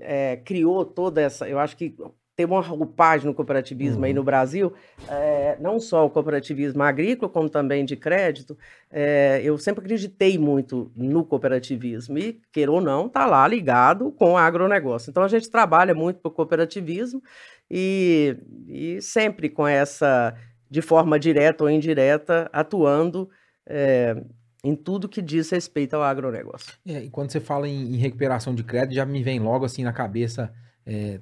[0.01, 1.49] eh, criou toda essa.
[1.49, 1.97] Eu acho que
[2.37, 4.73] teve uma roupagem no cooperativismo aí no Brasil,
[5.09, 8.59] eh, não só o cooperativismo agrícola, como também de crédito.
[8.91, 14.33] eh, eu sempre acreditei muito no cooperativismo e, queira ou não, está lá ligado com
[14.33, 15.11] o agronegócio.
[15.11, 17.23] Então a gente trabalha muito para o cooperativismo
[17.71, 18.37] e,
[18.69, 20.35] e sempre com essa,
[20.69, 23.29] de forma direta ou indireta, atuando
[23.67, 24.17] eh,
[24.65, 26.73] em tudo que diz respeito ao agronegócio.
[26.87, 29.85] É, e quando você fala em, em recuperação de crédito, já me vem logo assim
[29.85, 30.53] na cabeça,
[30.87, 31.21] é,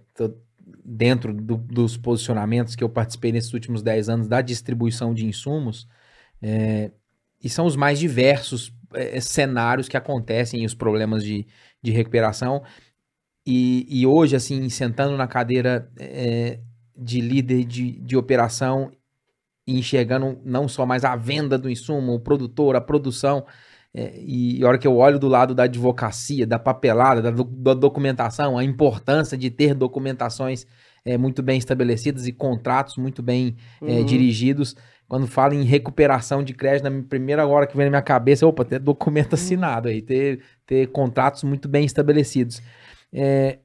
[0.85, 5.89] dentro do- dos posicionamentos que eu participei nesses últimos 10 anos da distribuição de insumos,
[6.41, 6.91] é,
[7.43, 11.47] e são os mais diversos é, cenários que acontecem, os problemas de,
[11.83, 12.63] de recuperação.
[13.47, 16.61] E, e hoje, assim, sentando na cadeira é,
[16.97, 18.93] de líder de, de operação
[19.67, 23.47] e enxergando não só mais a venda do insumo, o produtor, a produção,
[23.95, 27.45] é, e a hora que eu olho do lado da advocacia, da papelada, da, do-
[27.45, 30.67] da documentação, a importância de ter documentações
[31.05, 34.05] é, muito bem estabelecidas e contratos muito bem é, Uhum.
[34.05, 34.75] dirigidos.
[35.09, 38.65] Quando falo em recuperação de crédito, na primeira hora que vem na minha cabeça, opa,
[38.65, 42.63] ter documento assinado aí, ter, ter contratos muito bem estabelecidos.
[43.13, 43.59] É,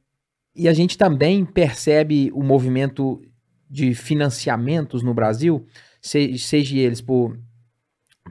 [0.55, 3.21] e a gente também percebe o movimento
[3.69, 5.65] de financiamentos no Brasil,
[6.01, 7.37] se- seja eles por,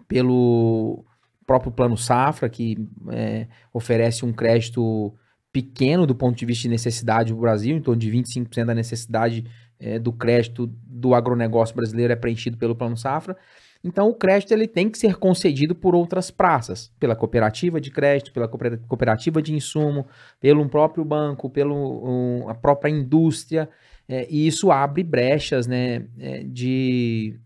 [0.08, 1.04] pelo
[1.46, 2.76] próprio Plano Safra, que
[3.10, 5.14] é, oferece um crédito
[5.52, 9.44] pequeno do ponto de vista de necessidade do Brasil, em torno de 25% da necessidade
[9.78, 13.36] é, do crédito do agronegócio brasileiro é preenchido pelo Plano Safra.
[13.84, 18.32] Então, o crédito ele tem que ser concedido por outras praças, pela cooperativa de crédito,
[18.32, 20.06] pela cooper- cooperativa de insumo,
[20.40, 23.68] pelo próprio banco, pela própria indústria,
[24.08, 27.38] é, e isso abre brechas né, é, de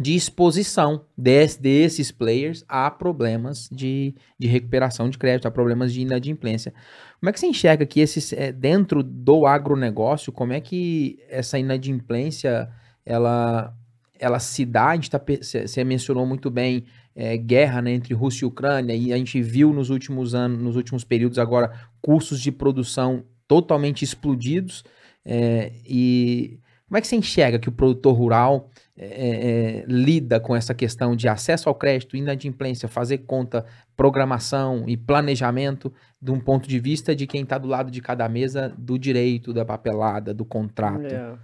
[0.00, 6.00] de exposição des, desses players a problemas de, de recuperação de crédito, a problemas de
[6.00, 6.74] inadimplência.
[7.20, 11.58] Como é que você enxerga que esses, é, dentro do agronegócio, como é que essa
[11.58, 12.68] inadimplência
[13.06, 13.72] ela,
[14.18, 14.88] ela se dá?
[14.88, 16.84] A gente tá, você mencionou muito bem
[17.14, 20.74] é, guerra né, entre Rússia e Ucrânia, e a gente viu nos últimos anos, nos
[20.74, 21.72] últimos períodos agora,
[22.02, 24.84] custos de produção totalmente explodidos.
[25.24, 30.38] É, e como é que você enxerga que o produtor rural é, é, é, lida
[30.38, 33.66] com essa questão de acesso ao crédito, inadimplência, fazer conta,
[33.96, 35.92] programação e planejamento
[36.22, 39.52] de um ponto de vista de quem está do lado de cada mesa do direito,
[39.52, 41.06] da papelada, do contrato?
[41.06, 41.32] É.
[41.32, 41.38] O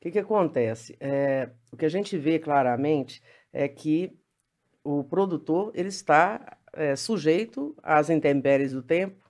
[0.00, 0.96] que, que acontece?
[1.00, 3.20] É, o que a gente vê claramente
[3.52, 4.16] é que
[4.84, 9.28] o produtor ele está é, sujeito às intempéries do tempo,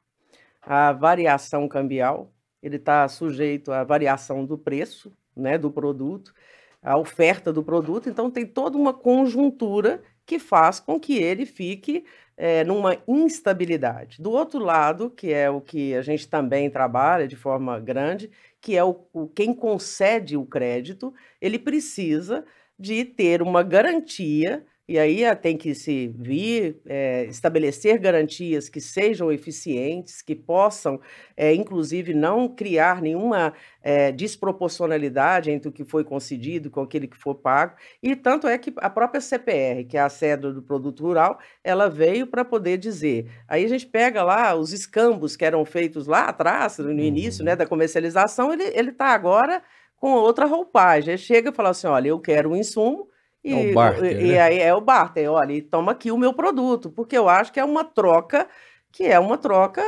[0.61, 2.31] à variação cambial,
[2.63, 6.35] ele está sujeito à variação do preço né, do produto,
[6.87, 12.05] a oferta do produto, então tem toda uma conjuntura que faz com que ele fique
[12.37, 14.23] é, numa instabilidade.
[14.23, 18.31] Do outro lado, que é o que a gente também trabalha de forma grande,
[18.61, 22.45] que é o, o quem concede o crédito, ele precisa
[22.79, 28.81] de ter uma garantia e aí ah, tem que se vir é, estabelecer garantias que
[28.81, 31.01] sejam eficientes, que possam,
[31.37, 37.17] é, inclusive, não criar nenhuma é, desproporcionalidade entre o que foi concedido com aquele que
[37.17, 37.75] for pago.
[38.01, 41.91] E tanto é que a própria CPR, que é a sede do produto rural, ela
[41.91, 43.29] veio para poder dizer.
[43.49, 47.53] Aí a gente pega lá os escambos que eram feitos lá atrás, no início né,
[47.53, 47.59] uhum.
[47.59, 49.61] da comercialização, ele está agora
[49.97, 51.11] com outra roupagem.
[51.11, 53.09] Ele chega e fala assim: olha, eu quero um insumo
[53.47, 54.41] e, é o barter, e, né?
[54.41, 57.61] aí é o barter, olha, e toma aqui o meu produto, porque eu acho que
[57.61, 58.49] é uma troca
[58.93, 59.83] que é uma troca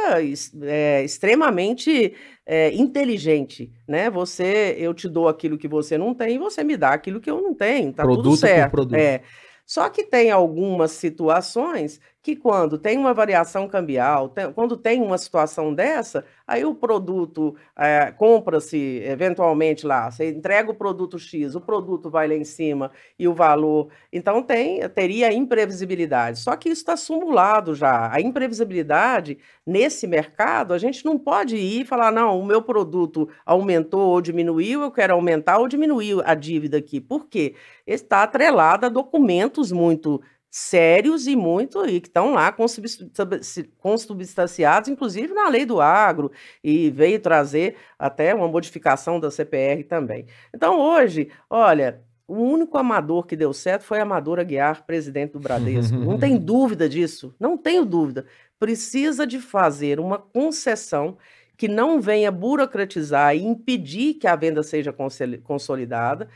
[0.65, 4.11] é, extremamente é, inteligente, né?
[4.11, 7.31] Você, eu te dou aquilo que você não tem e você me dá aquilo que
[7.31, 8.71] eu não tenho, tá produto tudo certo.
[8.71, 8.99] Por produto.
[8.99, 9.23] É.
[9.65, 15.17] Só que tem algumas situações que quando tem uma variação cambial, tem, quando tem uma
[15.17, 21.61] situação dessa, aí o produto é, compra-se eventualmente lá, você entrega o produto X, o
[21.61, 23.89] produto vai lá em cima e o valor.
[24.13, 26.41] Então tem, teria imprevisibilidade.
[26.41, 28.13] Só que isso está simulado já.
[28.13, 33.29] A imprevisibilidade nesse mercado, a gente não pode ir e falar, não, o meu produto
[33.47, 37.01] aumentou ou diminuiu, eu quero aumentar ou diminuir a dívida aqui.
[37.01, 37.55] Por quê?
[37.87, 40.21] Está atrelada a documentos muito
[40.51, 42.55] sérios e muito e que estão lá
[43.79, 46.33] consubstanciados, inclusive na lei do agro,
[46.65, 50.27] e veio trazer até uma modificação da CPR também.
[50.55, 55.97] Então, hoje, olha, o único amador que deu certo foi Amador Aguiar, presidente do Bradesco.
[55.97, 58.27] não tem dúvida disso, não tenho dúvida.
[58.59, 61.17] Precisa de fazer uma concessão
[61.57, 64.95] que não venha burocratizar e impedir que a venda seja
[65.43, 66.29] consolidada,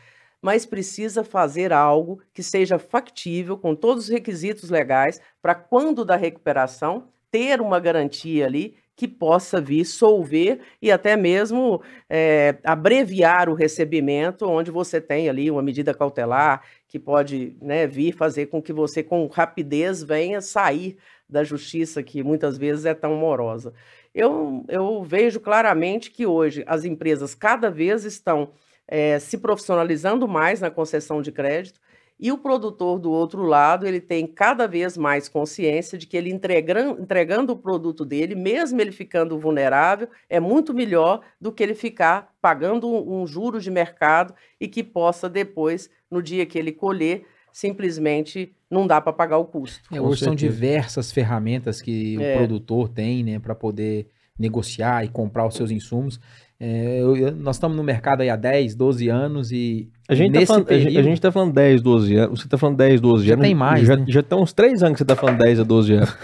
[0.42, 6.16] mas precisa fazer algo que seja factível, com todos os requisitos legais, para quando da
[6.16, 13.54] recuperação ter uma garantia ali que possa vir solver e até mesmo é, abreviar o
[13.54, 18.72] recebimento, onde você tem ali uma medida cautelar que pode né, vir fazer com que
[18.72, 23.72] você, com rapidez, venha sair da justiça que muitas vezes é tão morosa.
[24.14, 28.50] Eu, eu vejo claramente que hoje as empresas cada vez estão
[28.92, 31.80] é, se profissionalizando mais na concessão de crédito
[32.20, 36.30] e o produtor do outro lado ele tem cada vez mais consciência de que ele
[36.30, 41.74] entregando, entregando o produto dele, mesmo ele ficando vulnerável, é muito melhor do que ele
[41.74, 46.70] ficar pagando um, um juro de mercado e que possa depois, no dia que ele
[46.70, 49.82] colher, simplesmente não dá para pagar o custo.
[49.90, 52.34] É, hoje são diversas ferramentas que é.
[52.34, 54.06] o produtor tem, né, para poder
[54.38, 56.20] negociar e comprar os seus insumos.
[56.64, 59.88] É, eu, eu, nós estamos no mercado aí há 10, 12 anos e.
[60.08, 62.40] A gente, tá falando, período, a gente tá falando 10, 12 anos.
[62.40, 63.42] Você tá falando 10, 12 já anos.
[63.42, 63.86] Já tem mais.
[63.86, 64.04] Já, né?
[64.06, 66.16] já estão uns 3 anos que você tá falando 10 a 12 anos.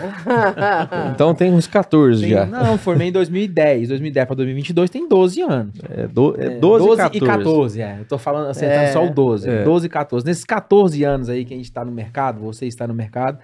[1.12, 2.47] então tem uns 14 tem, já.
[2.47, 3.89] Não, formei em 2010.
[3.89, 5.74] 2010 para 2022 tem 12 anos.
[5.91, 7.16] É, do, é 12, é, 12 e 14.
[7.16, 7.97] E 14 é.
[7.99, 9.51] Eu tô falando, acertando é, só o 12.
[9.51, 9.64] É.
[9.64, 10.26] 12 e 14.
[10.26, 13.39] Nesses 14 anos aí que a gente está no mercado, você está no mercado,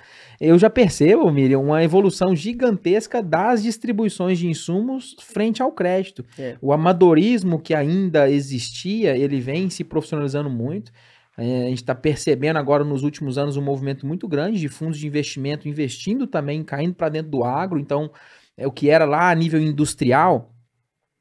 [0.49, 6.25] eu já percebo, Miriam, uma evolução gigantesca das distribuições de insumos frente ao crédito.
[6.39, 6.57] É.
[6.61, 10.93] O amadorismo que ainda existia, ele vem se profissionalizando muito.
[11.37, 14.99] É, a gente está percebendo agora nos últimos anos um movimento muito grande de fundos
[14.99, 17.79] de investimento investindo também, caindo para dentro do agro.
[17.79, 18.11] Então,
[18.57, 20.54] é o que era lá a nível industrial,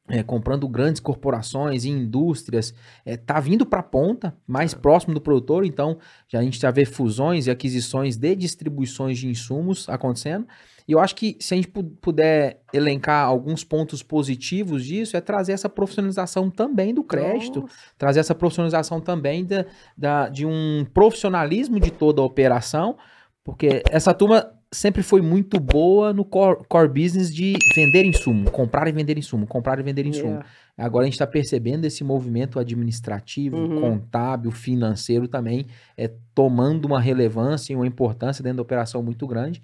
[0.09, 4.77] é, comprando grandes corporações e indústrias, está é, tá vindo para a ponta, mais é.
[4.77, 5.97] próximo do produtor, então
[6.27, 10.45] já, a gente já vê fusões e aquisições de distribuições de insumos acontecendo.
[10.85, 15.53] E eu acho que se a gente puder elencar alguns pontos positivos disso, é trazer
[15.53, 17.73] essa profissionalização também do crédito, Nossa.
[17.97, 19.65] trazer essa profissionalização também da,
[19.97, 22.97] da, de um profissionalismo de toda a operação,
[23.45, 28.87] porque essa turma sempre foi muito boa no core, core business de vender insumo, comprar
[28.87, 30.31] e vender insumo, comprar e vender insumo.
[30.31, 30.45] Yeah.
[30.77, 33.79] Agora a gente está percebendo esse movimento administrativo, uhum.
[33.79, 39.61] contábil, financeiro também, é, tomando uma relevância e uma importância dentro da operação muito grande.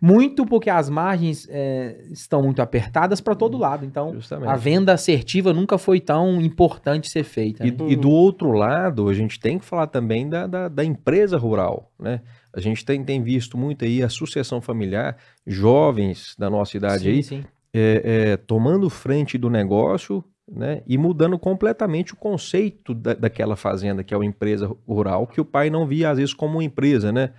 [0.00, 3.84] Muito porque as margens é, estão muito apertadas para todo lado.
[3.84, 4.50] Então, Justamente.
[4.50, 7.64] a venda assertiva nunca foi tão importante ser feita.
[7.64, 7.76] E, né?
[7.88, 11.92] e, do outro lado, a gente tem que falar também da, da, da empresa rural,
[12.00, 12.20] né?
[12.54, 17.10] A gente tem, tem, visto muito aí a sucessão familiar, jovens da nossa idade sim,
[17.10, 17.44] aí, sim.
[17.74, 24.04] É, é, tomando frente do negócio né, e mudando completamente o conceito da, daquela fazenda,
[24.04, 27.10] que é uma empresa rural, que o pai não via às vezes como uma empresa,
[27.10, 27.30] né?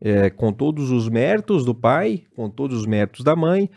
[0.00, 3.68] É, com todos os méritos do pai, com todos os méritos da mãe,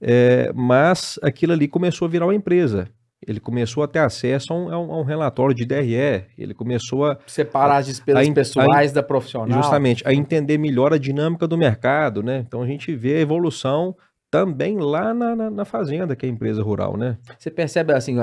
[0.00, 2.88] é, mas aquilo ali começou a virar uma empresa.
[3.26, 7.18] Ele começou a ter acesso a um, a um relatório de DRE, ele começou a...
[7.26, 9.62] Separar as despesas a, pessoais a, da profissional.
[9.62, 12.44] Justamente, a entender melhor a dinâmica do mercado, né?
[12.46, 13.94] Então a gente vê a evolução
[14.30, 17.18] também lá na, na, na, fazenda, que é a empresa rural, né?
[17.36, 18.14] Você percebe, assim,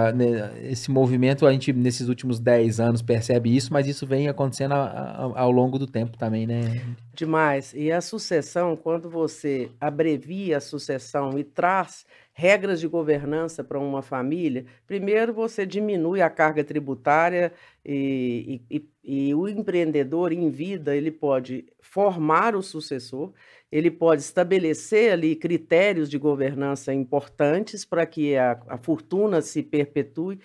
[0.63, 4.85] esse movimento, a gente nesses últimos 10 anos percebe isso, mas isso vem acontecendo a,
[4.85, 6.81] a, ao longo do tempo também, né?
[7.13, 7.73] Demais.
[7.75, 12.05] E a sucessão, quando você abrevia a sucessão e traz
[12.39, 17.51] regras de governança para uma família, primeiro você diminui a carga tributária
[17.83, 23.33] e, e, e, o empreendedor em vida, ele pode formar o sucessor,
[23.71, 30.39] ele pode estabelecer ali critérios de governança importantes para que a, a, fortuna se perpetue.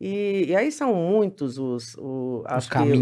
[0.00, 2.44] E, e aí são muitos os, os,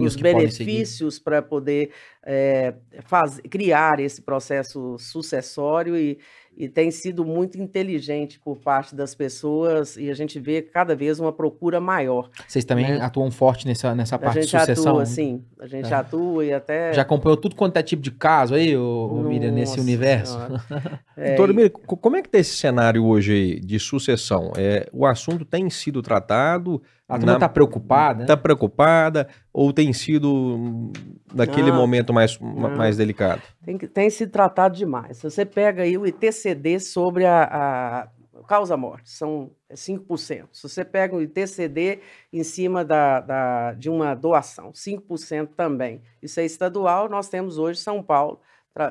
[0.02, 1.90] os benefícios para poder
[2.24, 2.74] é,
[3.04, 6.18] faz, criar esse processo sucessório e,
[6.60, 11.18] e tem sido muito inteligente por parte das pessoas e a gente vê cada vez
[11.18, 12.28] uma procura maior.
[12.46, 13.00] Vocês também né?
[13.00, 14.66] atuam forte nessa, nessa parte de sucessão?
[14.66, 15.42] A gente atua, sim.
[15.58, 15.96] A gente é.
[15.96, 16.92] atua e até...
[16.92, 20.38] Já acompanhou tudo quanto é tipo de caso aí, ô, Miriam, nesse universo?
[21.16, 24.52] é, Doutor, Miriam, como é que tá esse cenário hoje aí de sucessão?
[24.54, 26.82] É, o assunto tem sido tratado...
[27.10, 28.22] A turma está preocupada?
[28.22, 30.92] Está preocupada ou tem sido
[31.34, 33.42] naquele momento mais, mais delicado?
[33.64, 35.16] Tem, tem sido tratado demais.
[35.16, 38.08] Se você pega aí o ITCD sobre a, a
[38.46, 40.48] causa-morte, são 5%.
[40.52, 42.00] Se você pega o ITCD
[42.32, 46.02] em cima da, da, de uma doação, 5% também.
[46.22, 48.40] Isso é estadual, nós temos hoje São Paulo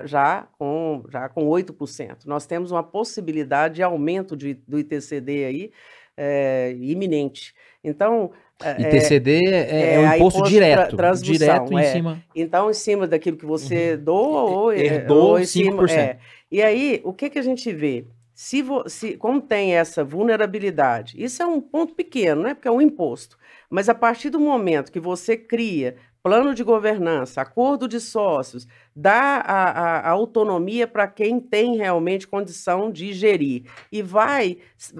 [0.04, 2.26] já com, já com 8%.
[2.26, 5.72] Nós temos uma possibilidade de aumento de, do ITCD aí
[6.16, 7.54] é, iminente.
[7.84, 8.32] Então.
[8.78, 10.98] ITCD é, é, é um imposto, direto.
[10.98, 11.84] Tra direto em é.
[11.94, 12.24] cima.
[12.36, 14.04] Então, em cima daquilo que você uhum.
[14.04, 15.84] doa ou, Herdou ou em cima.
[15.84, 15.92] 5%.
[15.92, 16.18] É.
[16.52, 18.06] E aí, o que, que a gente vê?
[18.34, 22.54] Se, se, como tem essa vulnerabilidade, isso é um ponto pequeno, né?
[22.54, 23.38] Porque é um imposto.
[23.70, 29.38] Mas a partir do momento que você cria plano de governança, acordo de sócios, dá
[29.38, 33.64] a, a, a autonomia para quem tem realmente condição de gerir.
[33.92, 34.58] E vai,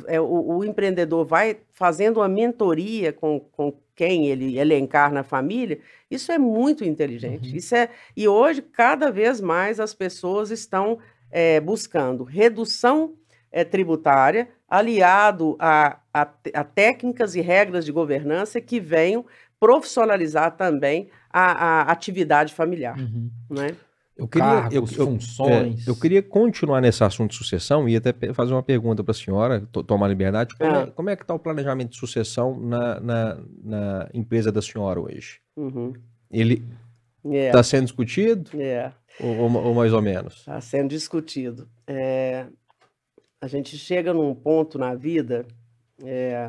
[0.08, 5.80] é, o, o, empreendedor vai fazendo uma mentoria com, com quem ele elencar na família,
[6.10, 7.50] isso é muito inteligente.
[7.52, 7.58] Uhum.
[7.58, 11.00] Isso é, e hoje, cada vez mais, as pessoas estão
[11.30, 13.14] é, buscando redução
[13.52, 19.26] é, tributária, aliado a, a, a técnicas e regras de governança que venham
[19.60, 22.98] profissionalizar também a, a atividade familiar.
[22.98, 23.30] Uhum.
[23.50, 23.76] Né?
[24.20, 25.88] Eu queria, Cargos, eu, eu, funções.
[25.88, 29.16] É, eu queria continuar nesse assunto de sucessão e até fazer uma pergunta para a
[29.16, 30.58] senhora, tomar liberdade.
[30.58, 30.84] Como, é.
[30.84, 35.00] é, como é que está o planejamento de sucessão na, na, na empresa da senhora
[35.00, 35.40] hoje?
[35.56, 35.94] Uhum.
[36.30, 37.58] Ele está yeah.
[37.58, 38.52] Tá sendo discutido?
[38.54, 38.94] Yeah.
[39.22, 40.36] Ou, ou, ou, mais ou menos?
[40.36, 41.70] Está sendo discutido.
[41.88, 42.46] É,
[43.42, 45.46] a gente chega num ponto na vida
[46.04, 46.48] é,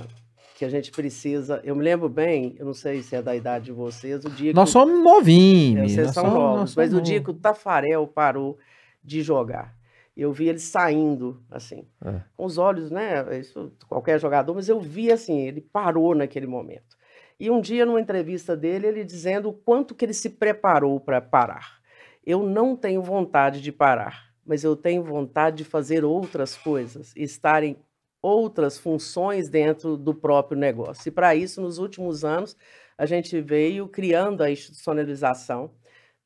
[0.61, 1.59] que a gente precisa.
[1.65, 4.53] Eu me lembro bem, eu não sei se é da idade de vocês, o dia
[4.53, 5.91] Nós somos novinhos.
[5.91, 8.59] Vocês são novos, mas o dia que o Tafarel parou
[9.03, 9.75] de jogar.
[10.15, 12.21] Eu vi ele saindo, assim, é.
[12.37, 13.39] com os olhos, né?
[13.39, 16.95] Isso, qualquer jogador, mas eu vi assim, ele parou naquele momento.
[17.39, 21.23] E um dia, numa entrevista dele, ele dizendo o quanto que ele se preparou para
[21.23, 21.81] parar.
[22.23, 27.79] Eu não tenho vontade de parar, mas eu tenho vontade de fazer outras coisas, estarem
[28.23, 31.09] outras funções dentro do próprio negócio.
[31.09, 32.57] E para isso, nos últimos anos,
[32.97, 35.71] a gente veio criando a institucionalização.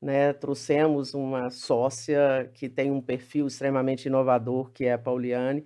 [0.01, 0.33] Né?
[0.33, 5.65] Trouxemos uma sócia que tem um perfil extremamente inovador, que é a Pauliane,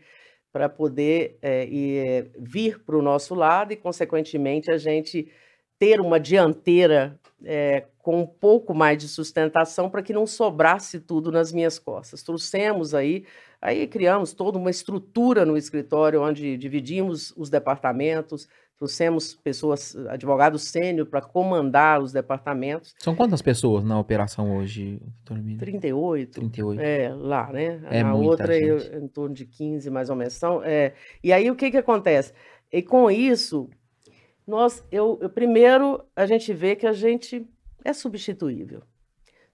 [0.51, 5.31] para poder é, ir, vir para o nosso lado e, consequentemente, a gente
[5.77, 11.31] ter uma dianteira é, com um pouco mais de sustentação para que não sobrasse tudo
[11.31, 12.21] nas minhas costas.
[12.21, 13.25] Trouxemos aí,
[13.61, 18.47] aí criamos toda uma estrutura no escritório onde dividimos os departamentos,
[18.77, 22.95] trouxemos pessoas, advogados sênior para comandar os departamentos.
[22.97, 25.59] São quantas pessoas na operação hoje, doutor Miriam?
[25.59, 26.31] 38.
[26.39, 26.79] 38.
[26.81, 27.81] É, lá, né?
[27.91, 30.33] É Na muita outra, eu, em torno de 15, mais ou menos.
[30.33, 32.31] São, é, e aí, o que que acontece?
[32.71, 33.69] E com isso,
[34.47, 37.45] nós, eu, eu- primeiro, a gente vê que a gente
[37.83, 38.81] é substituível.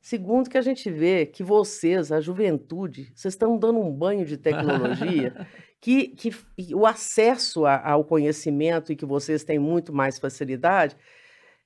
[0.08, 4.38] Segundo, que a gente vê que vocês, a juventude, vocês estão dando um banho de
[4.38, 5.34] tecnologia,
[5.82, 6.30] que, que
[6.76, 10.96] o acesso a- ao conhecimento e que vocês têm muito mais facilidade,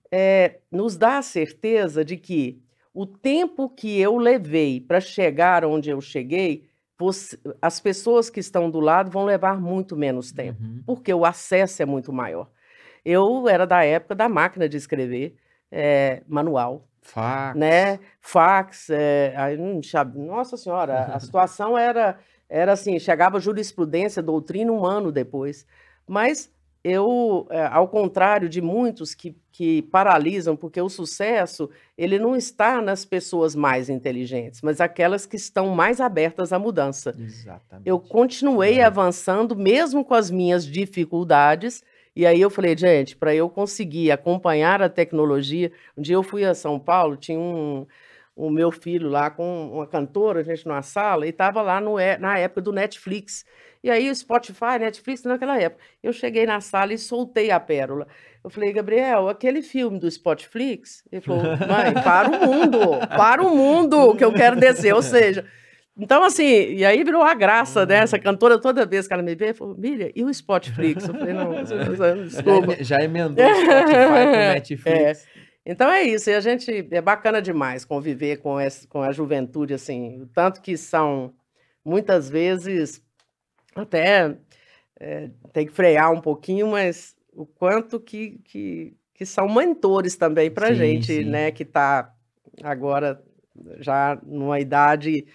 [0.09, 2.61] é, nos dá a certeza de que
[2.93, 6.63] o tempo que eu levei para chegar onde eu cheguei,
[6.97, 10.81] você- as pessoas que estão do lado vão levar muito menos tempo, Uhum.
[10.85, 12.49] porque o acesso é muito maior.
[13.03, 15.35] Eu era da época da máquina de escrever
[15.71, 17.57] é, manual, Fax.
[17.57, 17.99] né?
[18.21, 22.17] Fax, é, aí não sabe- nossa senhora, a situação era,
[22.49, 25.65] era assim, chegava jurisprudência, doutrina um ano depois.
[26.07, 26.51] Mas
[26.83, 32.81] eu, é, ao contrário de muitos que, que paralisam, porque o sucesso, ele não está
[32.81, 37.13] nas pessoas mais inteligentes, mas aquelas que estão mais abertas à mudança.
[37.19, 37.87] Exatamente.
[37.87, 38.83] Eu continuei É.
[38.85, 41.83] avançando, mesmo com as minhas dificuldades.
[42.19, 45.71] E aí eu falei, gente, para eu conseguir acompanhar a tecnologia.
[45.95, 47.87] Um dia eu fui a São Paulo, tinha um,
[48.35, 51.97] o meu filho lá com uma cantora, a gente numa sala, e estava lá no,
[51.97, 53.45] é- na época do Netflix.
[53.81, 55.81] E aí o Spotify, Netflix, naquela época.
[56.03, 58.05] Eu cheguei na sala e soltei a pérola.
[58.43, 61.01] Eu falei, Gabriel, aquele filme do Spotiflix?
[61.09, 62.79] Ele falou, mãe, para o mundo,
[63.15, 64.93] para o mundo que eu quero descer.
[64.93, 65.45] Ou seja,
[65.99, 67.97] então, assim, e aí virou a graça, né?
[67.97, 71.05] Essa cantora, toda vez que ela me vê, falou, Miriam, e o Spotiflix?
[71.05, 71.51] Eu falei, não,
[72.23, 72.77] desculpa.
[72.77, 75.27] Já, já emendou o Spotify com o Netflix.
[75.65, 79.73] Então é isso, e a gente, é bacana demais conviver com, esse, com a juventude,
[79.73, 81.33] assim, o tanto que são,
[81.83, 83.03] muitas vezes,
[83.75, 84.37] até
[84.99, 90.49] é, tem que frear um pouquinho, mas o quanto que, que, que são mentores também
[90.49, 91.25] para gente, sim.
[91.25, 92.13] né, que está
[92.63, 93.21] agora
[93.79, 95.27] já numa idade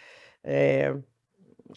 [0.45, 0.95] é,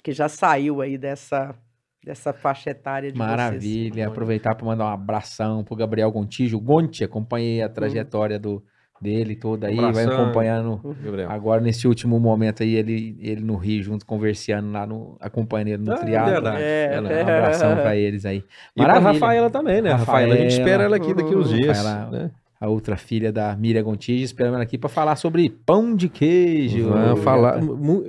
[0.03, 1.55] que já saiu aí dessa,
[2.03, 3.29] dessa faixa etária de vocês.
[3.29, 4.07] Maravilha.
[4.07, 6.59] Aproveitar para mandar um abração pro Gabriel Gontijo.
[6.59, 8.61] Gonti, acompanhei a trajetória do,
[9.01, 9.75] dele toda aí.
[9.75, 11.29] Vai acompanhando Gabriel.
[11.31, 15.17] agora nesse último momento aí, ele, ele no Rio, junto, conversando lá no.
[15.19, 16.61] Acompanhando no Ah, é verdade.
[16.63, 18.37] É, Ela- Um abração para eles aí.
[18.37, 18.43] E
[18.83, 19.11] pra Maravilha.
[19.13, 19.91] Rafaela também, né?
[19.93, 20.61] Rafaela, a gente Rafaela.
[20.65, 21.77] espera ela aqui daqui uns dias.
[21.77, 22.31] Rafaela- né?
[22.59, 26.89] A outra filha da Miriam Gontijo, esperando ela aqui para falar sobre pão de queijo.
[26.89, 27.61] Vamos falar.
[27.61, 28.03] mu-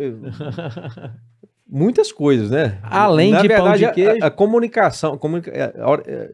[1.71, 2.79] Muitas coisas, né?
[2.83, 4.25] Além Na de pão verdade, de a- queijo.
[4.25, 5.19] A, comunicação.
[5.19, 6.31] comunica- é, a é,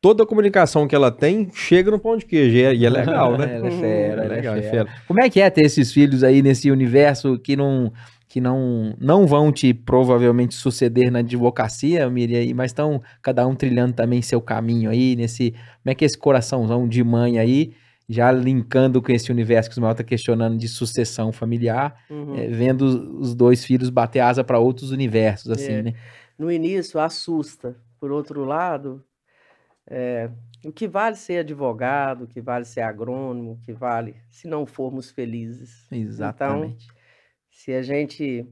[0.00, 2.56] toda a comunicação que ela tem chega no pão de queijo.
[2.56, 3.54] E é, e é legal, né?
[3.58, 3.86] Ela é fera,
[4.22, 4.88] É ela é legal, é fera.
[5.06, 7.92] Como é que é ter esses filhos aí nesse universo que não
[8.32, 13.92] que não, não vão te provavelmente suceder na advocacia, Miriam, mas estão cada um trilhando
[13.92, 17.74] também seu caminho aí, nesse, como é que é esse coraçãozão de mãe aí,
[18.08, 22.34] já linkando com esse universo que o Ismael tá questionando de sucessão familiar, Uhum.
[22.34, 25.82] é, vendo os, dois filhos bater asa para outros universos, assim, É.
[25.82, 25.94] né?
[26.38, 27.76] no início assusta.
[28.00, 29.04] Por outro lado,
[29.86, 30.30] é,
[30.64, 34.64] o que vale ser advogado, o que vale ser agrônomo, o que vale se não
[34.64, 35.86] formos felizes.
[35.92, 36.88] Exatamente.
[37.64, 38.44] Se a gente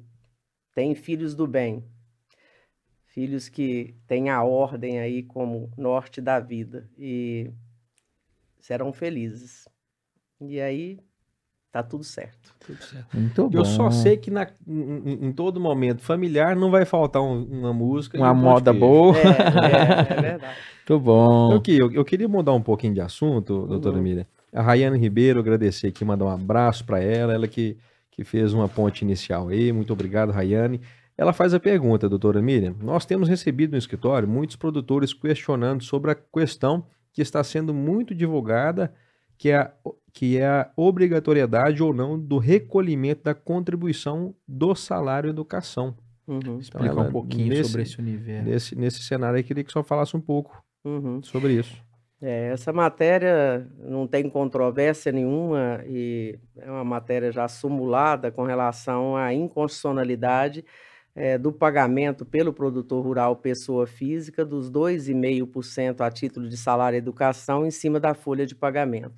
[0.72, 1.82] tem filhos do bem,
[3.06, 7.50] filhos que têm a ordem aí como norte da vida e
[8.60, 9.68] serão felizes.
[10.40, 11.00] E aí
[11.72, 12.54] tá tudo certo.
[12.60, 13.08] Tudo certo.
[13.18, 13.58] Muito bom.
[13.58, 17.72] Eu só sei que na- em, em- todo momento familiar não vai faltar um- uma
[17.72, 18.16] música.
[18.16, 19.16] uma um moda boa.
[19.18, 20.58] É, é, é verdade.
[20.88, 21.52] Muito bom.
[21.52, 24.02] Eu, que- eu, eu queria mudar um pouquinho de assunto, doutora Uhum.
[24.04, 24.26] Miriam.
[24.52, 27.76] A Rayane Ribeiro, agradecer aqui, mandar um abraço para ela, ela que,
[28.20, 29.72] que fez uma ponte inicial aí.
[29.72, 30.82] Muito obrigado, Rayane.
[31.16, 32.76] Ela faz a pergunta, doutora Miriam.
[32.78, 38.14] Nós temos recebido no escritório muitos produtores questionando sobre a questão que está sendo muito
[38.14, 38.92] divulgada,
[39.38, 39.72] que é a,
[40.12, 45.96] que é a obrigatoriedade ou não do recolhimento da contribuição do salário educação.
[46.28, 48.50] Uhum, Explicar ela, um pouquinho nesse- sobre esse universo.
[48.50, 51.22] Nesse, nesse cenário aí, queria que só falasse um pouco uhum.
[51.22, 51.74] sobre isso.
[52.22, 59.16] É, essa matéria não tem controvérsia nenhuma e é uma matéria já sumulada com relação
[59.16, 60.62] à inconstitucionalidade
[61.16, 66.98] eh, do pagamento pelo produtor rural pessoa física dos 2,5% a título de salário e
[66.98, 69.14] educação em cima da folha de pagamento.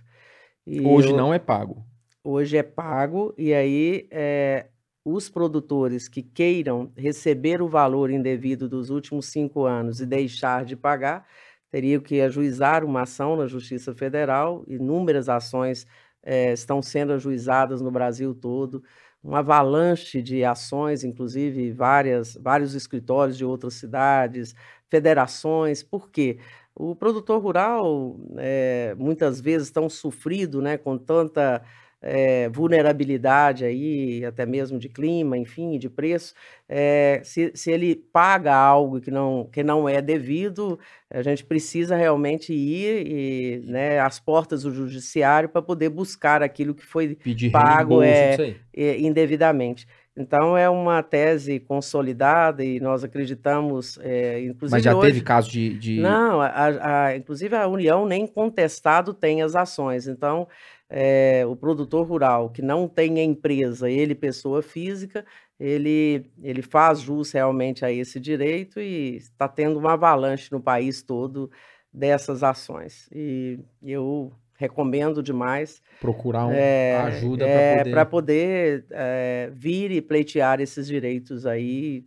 [0.64, 1.84] E Hoje eu- não é pago.
[2.24, 4.66] hoje é pago, e aí eh,
[5.04, 10.76] os produtores que queiram receber o valor indevido dos últimos cinco anos e deixar de
[10.76, 11.26] pagar,
[11.72, 15.86] teria que ajuizar uma ação na Justiça Federal, inúmeras ações
[16.24, 18.84] eh, estão sendo ajuizadas no Brasil todo,
[19.24, 24.54] uma avalanche de ações, inclusive várias, vários escritórios de outras cidades,
[24.90, 26.38] federações, por quê?
[26.74, 31.62] O produtor rural, eh, muitas vezes tão sofrido, né, com tanta
[32.02, 36.34] eh, vulnerabilidade aí, até mesmo de clima, enfim, de preço,
[36.68, 40.78] eh, se, se ele paga algo que não, que não é devido,
[41.10, 46.74] a gente precisa realmente ir e, né, às portas do judiciário para poder buscar aquilo
[46.74, 48.36] que foi Pedir pago é,
[48.74, 49.86] eh, indevidamente.
[50.14, 55.08] Então, é uma tese consolidada e nós acreditamos, eh, inclusive Mas já hoje...
[55.08, 55.70] teve caso de.
[55.78, 60.06] de- Não, a- a- inclusive a União nem contestado tem as ações.
[60.06, 60.46] Então,
[60.92, 65.24] eh, o produtor rural que não tem empresa, ele pessoa física,
[65.58, 71.02] ele, ele faz jus realmente a esse direito e está tendo uma avalanche no país
[71.02, 71.50] todo
[71.92, 73.08] dessas ações.
[73.12, 77.90] E eu recomendo demais procurar um- é, ajuda é, para poder.
[77.90, 82.04] para poder é, vir e pleitear esses direitos aí.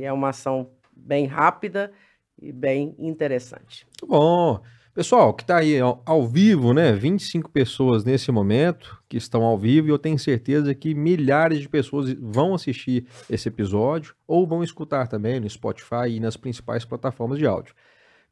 [0.00, 1.92] É uma ação bem rápida
[2.40, 3.86] e bem interessante.
[4.00, 4.60] Muito bom.
[4.94, 6.92] Pessoal, que está aí ao, ao vivo, né?
[6.92, 11.68] 25 pessoas nesse momento que estão ao vivo e eu tenho certeza que milhares de
[11.68, 17.38] pessoas vão assistir esse episódio ou vão escutar também no Spotify e nas principais plataformas
[17.38, 17.74] de áudio.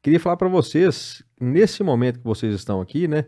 [0.03, 3.25] Queria falar para vocês, nesse momento que vocês estão aqui, né?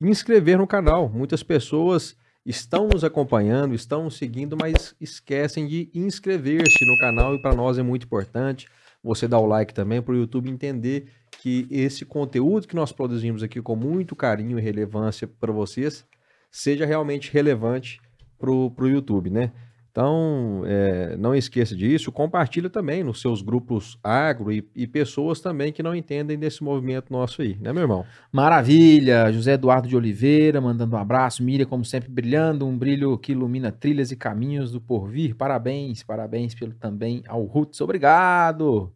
[0.00, 1.08] Inscrever no canal.
[1.08, 7.42] Muitas pessoas estão nos acompanhando, estão nos seguindo, mas esquecem de inscrever-se no canal e
[7.42, 8.68] para nós é muito importante
[9.02, 11.08] você dar o like também para o YouTube entender
[11.46, 16.04] que esse conteúdo que nós produzimos aqui com muito carinho e relevância para vocês
[16.50, 18.00] seja realmente relevante
[18.36, 19.52] para o YouTube, né?
[19.88, 25.72] Então, é, não esqueça disso, compartilha também nos seus grupos agro e, e pessoas também
[25.72, 28.04] que não entendem desse movimento nosso aí, né, meu irmão?
[28.32, 29.32] Maravilha!
[29.32, 31.44] José Eduardo de Oliveira mandando um abraço.
[31.44, 32.66] Miriam, como sempre, brilhando.
[32.66, 35.36] Um brilho que ilumina trilhas e caminhos do porvir.
[35.36, 37.80] Parabéns, parabéns pelo também ao Roots.
[37.80, 38.92] Obrigado!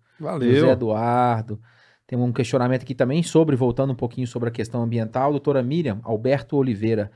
[0.57, 1.61] José Eduardo.
[2.11, 6.01] Tem um questionamento aqui também sobre, voltando um pouquinho sobre a questão ambiental, doutora Miriam
[6.03, 7.09] Alberto Oliveira.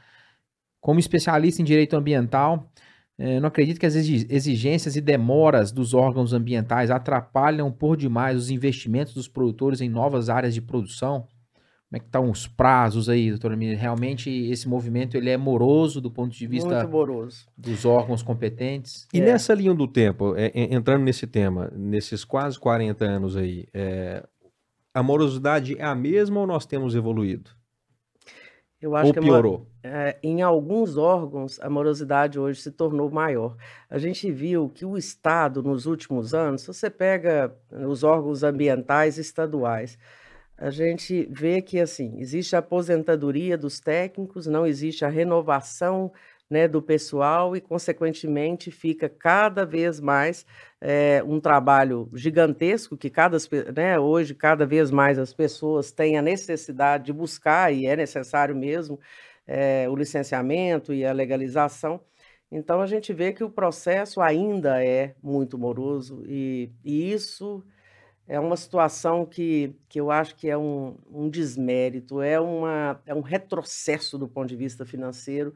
[0.80, 2.70] Como especialista em direito ambiental,
[3.18, 8.36] eh, não acredito que as exi- exigências e demoras dos órgãos ambientais atrapalham por demais
[8.38, 11.22] os investimentos dos produtores em novas áreas de produção.
[11.88, 13.76] Como é que estão os prazos aí, doutora Miriam?
[13.76, 16.68] Realmente esse movimento ele é moroso do ponto de vista
[17.58, 19.08] dos órgãos competentes?
[19.12, 19.24] E É.
[19.24, 24.24] nessa linha do tempo, é, é, entrando nesse tema, nesses quase 40 anos aí, é,
[24.94, 27.50] a morosidade é a mesma ou nós temos evoluído?
[28.80, 29.66] Eu acho Ou que mo- piorou?
[29.82, 33.56] é, em alguns órgãos a morosidade hoje se tornou maior.
[33.88, 39.18] A gente viu que o Estado, nos últimos anos, se você pega os órgãos ambientais
[39.18, 39.98] estaduais,
[40.56, 46.12] a gente vê que assim existe a aposentadoria dos técnicos, não existe a renovação
[46.50, 50.44] né, do pessoal e, consequentemente, fica cada vez mais
[50.80, 53.38] eh, um trabalho gigantesco que cada,
[53.74, 58.54] né, hoje cada vez mais as pessoas têm a necessidade de buscar e é necessário
[58.54, 59.00] mesmo
[59.46, 62.00] eh, o licenciamento e a legalização.
[62.50, 67.64] Então a gente vê que o processo ainda é muito moroso e, e isso
[68.26, 73.14] é uma situação que, que eu acho que é um, um desmérito, é, uma, é
[73.14, 75.54] um retrocesso do ponto de vista financeiro,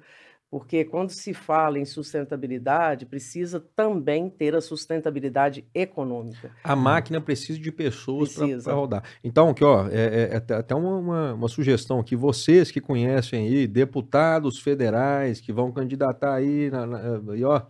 [0.50, 6.50] porque quando se fala em sustentabilidade, precisa também ter a sustentabilidade econômica.
[6.64, 8.30] A máquina precisa de pessoas
[8.64, 9.02] para rodar.
[9.22, 12.16] Então, aqui, ó, é, é- é até- até uma, uma, uma sugestão aqui.
[12.16, 17.60] Vocês que conhecem aí, deputados federais que vão candidatar aí, na- na- e, ó,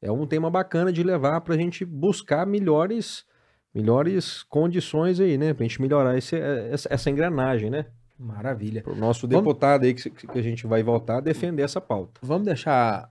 [0.00, 3.24] é um tema bacana de levar para a gente buscar melhores,
[3.74, 5.52] melhores condições aí, né?
[5.52, 7.86] Para a gente melhorar esse- essa, essa engrenagem, né?
[8.18, 8.82] Maravilha.
[8.82, 11.80] Para o nosso Vamos- deputado aí que, que a gente vai voltar a defender essa
[11.80, 12.20] pauta.
[12.22, 13.08] Vamos deixar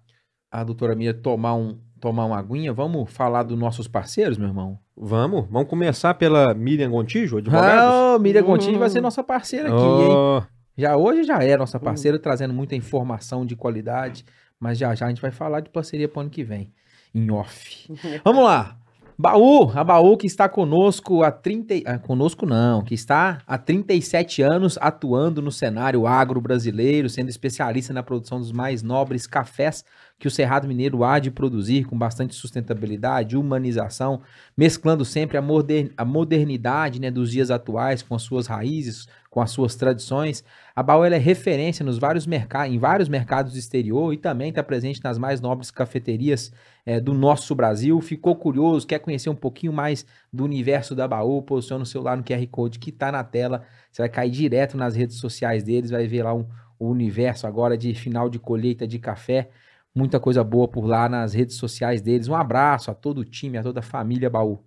[0.52, 2.74] a doutora Mia tomar, um, tomar uma aguinha?
[2.74, 4.78] Vamos falar dos nossos parceiros, meu irmão?
[4.96, 8.16] Vamos, vamos começar pela Miriam Gontijo, advogados?
[8.16, 8.48] Ah, Miriam Hum.
[8.48, 10.10] Gontijo vai ser nossa parceira aqui, hein?
[10.12, 10.42] Oh,
[10.78, 14.26] Já hoje já é nossa parceira, trazendo muita informação de qualidade,
[14.60, 16.74] mas já já a gente vai falar de parceria para o ano que vem,
[17.14, 17.88] em off.
[18.26, 18.78] Vamos lá.
[19.20, 23.58] Baú, a Baú que está conosco há 30, e- ah, conosco não, que está há
[23.58, 29.84] 37 anos atuando no cenário agro brasileiro, sendo especialista na produção dos mais nobres cafés
[30.20, 34.22] que o Cerrado Mineiro há de produzir com bastante sustentabilidade, humanização,
[34.56, 39.42] mesclando sempre a, moder- a modernidade né, dos dias atuais com as suas raízes, com
[39.42, 40.44] as suas tradições.
[40.76, 44.62] A Baú é referência nos vários mercados, em vários mercados do exterior e também está
[44.64, 46.52] presente nas mais nobres cafeterias
[46.88, 48.00] é, do nosso Brasil.
[48.00, 51.42] Ficou curioso, quer conhecer um pouquinho mais do universo da Baú?
[51.42, 53.66] Posiciona o celular no QR Code que está na tela.
[53.92, 56.48] Você vai cair direto nas redes sociais deles, vai ver lá um,
[56.80, 59.50] o universo agora de final de colheita de café.
[59.94, 62.30] Muita coisa boa por lá nas redes sociais deles.
[62.30, 64.64] Um abraço a todo o time, a toda a família Baú.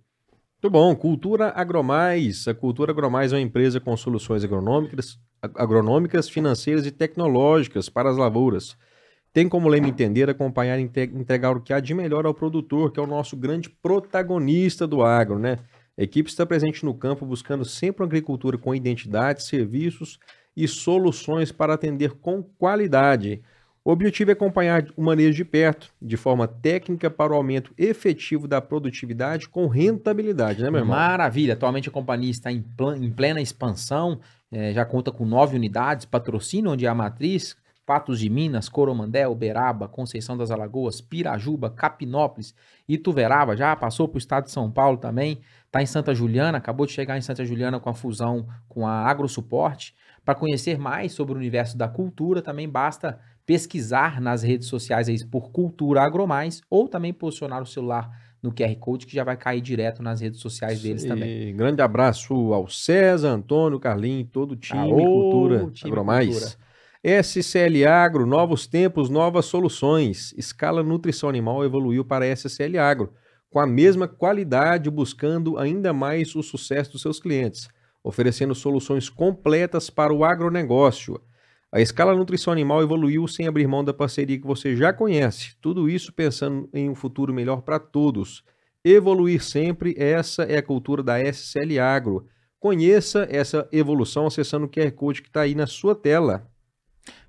[0.61, 0.95] Muito bom.
[0.95, 2.47] Cultura Agromais.
[2.47, 8.17] A Cultura Agromais é uma empresa com soluções agronômicas, agronômicas, financeiras e tecnológicas para as
[8.17, 8.77] lavouras.
[9.33, 12.99] Tem como lema entender, acompanhar e entregar o que há de melhor ao produtor, que
[12.99, 15.57] é o nosso grande protagonista do agro, né?
[15.97, 20.19] A equipe está presente no campo buscando sempre uma agricultura com identidade, serviços
[20.55, 23.41] e soluções para atender com qualidade.
[23.83, 28.47] O objetivo é acompanhar o manejo de perto, de forma técnica, para o aumento efetivo
[28.47, 30.95] da produtividade com rentabilidade, né, meu irmão?
[30.95, 31.53] Maravilha!
[31.53, 32.61] Atualmente a companhia está em,
[33.15, 34.19] plena expansão,
[34.51, 37.55] é, já conta com nove unidades, patrocínio onde é a matriz,
[37.91, 42.55] Patos de Minas, Coromandé, Uberaba, Conceição das Alagoas, Pirajuba, Capinópolis,
[42.87, 46.85] Ituverava, já passou para o estado de São Paulo também, está em Santa Juliana, acabou
[46.85, 49.93] de chegar em Santa Juliana com a fusão com a AgroSuporte.
[50.23, 55.25] Para conhecer mais sobre o universo da cultura, também basta pesquisar nas redes sociais aí
[55.25, 58.09] por Cultura Agromais ou também posicionar o celular
[58.41, 61.53] no QR Code que já vai cair direto nas redes sociais deles também.
[61.57, 66.29] Grande abraço ao César, Antônio, Carlinhos, todo o time Aô, Cultura time Agromais.
[66.29, 66.70] Cultura.
[67.03, 70.35] SCL Agro, novos tempos, novas soluções.
[70.37, 73.11] Escala Nutrição Animal evoluiu para SCL Agro,
[73.49, 77.67] com a mesma qualidade, buscando ainda mais o sucesso dos seus clientes,
[78.03, 81.19] oferecendo soluções completas para o agronegócio.
[81.71, 85.55] A escala nutrição animal evoluiu sem abrir mão da parceria que você já conhece.
[85.59, 88.43] Tudo isso pensando em um futuro melhor para todos.
[88.85, 92.27] Evoluir sempre, essa é a cultura da SCL Agro.
[92.59, 96.50] Conheça essa evolução acessando o QR Code que está aí na sua tela.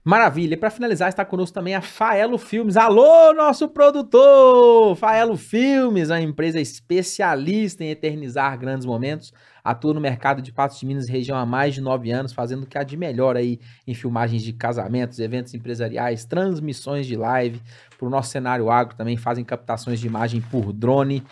[0.05, 0.55] Maravilha.
[0.55, 2.77] E para finalizar, está conosco também a Faelo Filmes.
[2.77, 4.97] Alô, nosso produtor!
[4.97, 9.33] Faelo Filmes, a empresa especialista em eternizar grandes momentos.
[9.63, 12.65] Atua no mercado de Patos de Minas e região há mais de nove anos, fazendo
[12.65, 17.63] o que há de melhor aí em filmagens de casamentos, eventos empresariais, transmissões de live.
[17.97, 21.23] Para o nosso cenário agro também fazem captações de imagem por drone.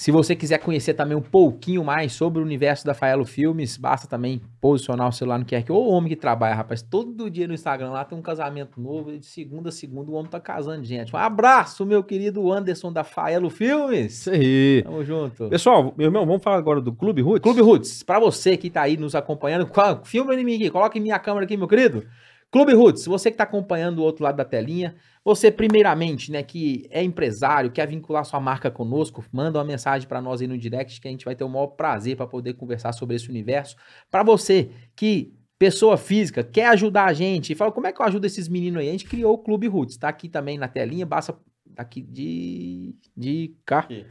[0.00, 4.08] Se você quiser conhecer também um pouquinho mais sobre o universo da Faelo Filmes, basta
[4.08, 5.72] também posicionar o celular no QR Code.
[5.72, 9.26] Ô homem que trabalha, rapaz, todo dia no Instagram lá tem um casamento novo, de
[9.26, 11.14] segunda a segunda o homem tá casando gente.
[11.14, 14.20] Um abraço, meu querido Anderson da Faelo Filmes.
[14.20, 14.82] Isso aí.
[14.84, 15.50] Tamo junto.
[15.50, 17.42] Pessoal, meu irmão, vamos falar agora do Clube Roots?
[17.42, 19.70] Clube Roots, pra você que tá aí nos acompanhando,
[20.04, 22.06] filma em mim aqui, coloca em minha câmera aqui, meu querido.
[22.50, 26.86] Clube Roots, você que está acompanhando do outro lado da telinha, você primeiramente, né, que
[26.90, 31.00] é empresário, quer vincular sua marca conosco, manda uma mensagem para nós aí no direct
[31.00, 33.76] que a gente vai ter o maior prazer para poder conversar sobre esse universo.
[34.10, 38.26] Para você que pessoa física quer ajudar a gente fala como é que eu ajudo
[38.26, 38.88] esses meninos aí?
[38.88, 41.38] A gente criou o Clube Roots, tá aqui também na telinha, basta
[41.76, 43.80] aqui de de cá.
[43.80, 44.06] Aqui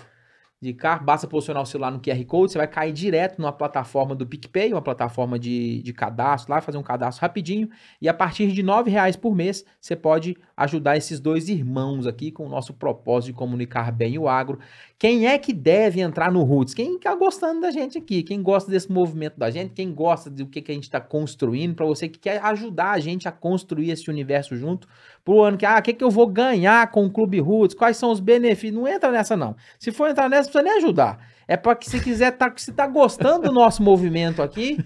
[0.61, 4.13] de carro, basta posicionar o celular no QR Code, você vai cair direto numa plataforma
[4.13, 7.69] do PicPay, uma plataforma de, de cadastro lá, fazer um cadastro rapidinho,
[8.01, 12.29] e a partir de R$ reais por mês, você pode ajudar esses dois irmãos aqui
[12.29, 14.59] com o nosso propósito de comunicar bem o agro.
[14.97, 16.73] Quem é que deve entrar no Roots?
[16.73, 20.45] Quem está gostando da gente aqui, quem gosta desse movimento da gente, quem gosta do
[20.45, 23.91] que, que a gente está construindo, para você que quer ajudar a gente a construir
[23.91, 24.89] esse universo junto,
[25.29, 27.95] pro ano que, ah, o que, que eu vou ganhar com o Clube Roots, quais
[27.97, 29.55] são os benefícios, não entra nessa não.
[29.77, 31.19] Se for entrar nessa, não precisa nem ajudar.
[31.47, 34.83] É para que se quiser, tá, se tá gostando do nosso movimento aqui,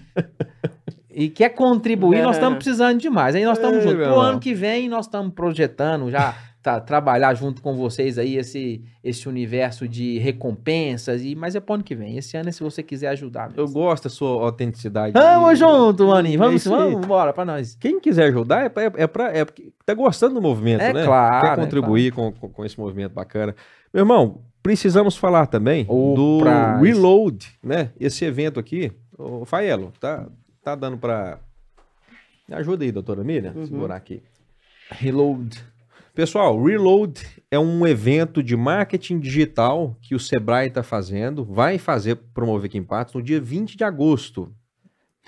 [1.10, 2.22] e quer contribuir, é.
[2.22, 3.34] nós estamos precisando demais.
[3.34, 4.06] Aí nós estamos juntos.
[4.06, 6.34] Pro ano que vem, nós estamos projetando já
[6.64, 11.22] tá, trabalhar junto com vocês aí esse, esse universo de recompensas.
[11.22, 12.16] E, mas é pro ano que vem.
[12.16, 13.50] Esse ano é se você quiser ajudar.
[13.50, 13.60] Mesmo.
[13.60, 15.12] Eu gosto da sua autenticidade.
[15.12, 16.38] Vamos junto, maninho.
[16.38, 17.76] Vamos, é vamos embora pra nós.
[17.78, 21.04] Quem quiser ajudar é, é, é, pra, é porque tá gostando do movimento, é né?
[21.04, 22.32] Claro, Quer é contribuir claro.
[22.32, 23.54] com, com, com esse movimento bacana.
[23.92, 26.78] Meu irmão, precisamos falar também o do pra...
[26.78, 27.90] Reload, né?
[28.00, 28.90] Esse evento aqui.
[29.18, 30.26] O Faelo, tá,
[30.62, 31.40] tá dando pra.
[32.48, 33.66] Me ajuda aí, doutora Miriam, uhum.
[33.66, 34.22] segurar aqui.
[34.90, 35.73] Reload.
[36.14, 42.14] Pessoal, Reload é um evento de marketing digital que o Sebrae está fazendo, vai fazer,
[42.32, 44.54] promover aqui em Patos, no dia 20 de agosto.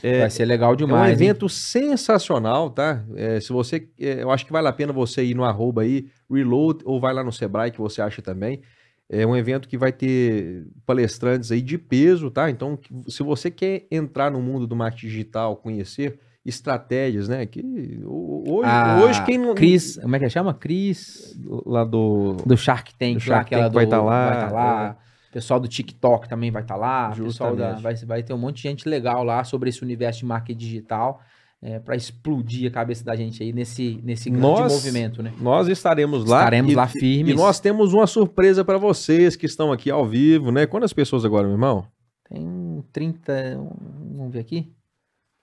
[0.01, 1.09] É, vai ser legal demais.
[1.09, 1.49] É um evento hein?
[1.49, 3.05] sensacional, tá?
[3.17, 6.07] É, se você, é, eu acho que vale a pena você ir no arroba aí,
[6.31, 8.63] Reload, ou vai lá no Sebrae, que você acha também.
[9.09, 12.49] É um evento que vai ter palestrantes aí de peso, tá?
[12.49, 12.79] Então,
[13.09, 17.45] se você quer entrar no mundo do marketing digital, conhecer, estratégias, né?
[17.45, 17.61] Que
[18.05, 19.55] hoje, a hoje quem não.
[19.55, 20.55] Cris, como é que chama?
[20.55, 21.37] Cris.
[21.67, 22.37] Lá do.
[22.47, 24.31] Do Shark Tank, do Shark Tank vai estar tá lá.
[24.31, 24.97] Vai tá lá.
[25.29, 25.33] É.
[25.33, 27.11] pessoal do TikTok também vai estar lá.
[27.11, 30.27] Pessoal da, vai, vai ter um monte de gente legal lá sobre esse universo de
[30.27, 31.21] marketing digital.
[31.63, 35.33] É, para explodir a cabeça da gente aí nesse, nesse grande Nós- movimento, né?
[35.41, 36.41] Nós estaremos lá.
[36.41, 37.35] Estaremos e, lá firmes.
[37.35, 40.67] E nós temos uma surpresa para vocês que estão aqui ao vivo, né?
[40.67, 41.87] Quantas pessoas agora, meu irmão?
[42.29, 43.59] Tem um 30.
[43.59, 44.71] um- Vamos ver aqui.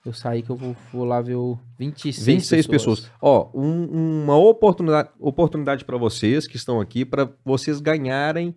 [0.05, 3.11] Eu saí que eu vou, vou lá ver o 26, 26 pessoas.
[3.21, 8.53] Ó, um- uma oportunidade, oportunidade para vocês que estão aqui, para vocês ganharem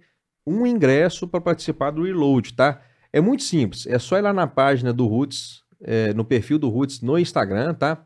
[0.46, 2.80] um ingresso para participar do Reload, tá?
[3.12, 6.68] É muito simples, é só ir lá na página do Roots, é, no perfil do
[6.68, 8.04] Roots no Instagram, tá?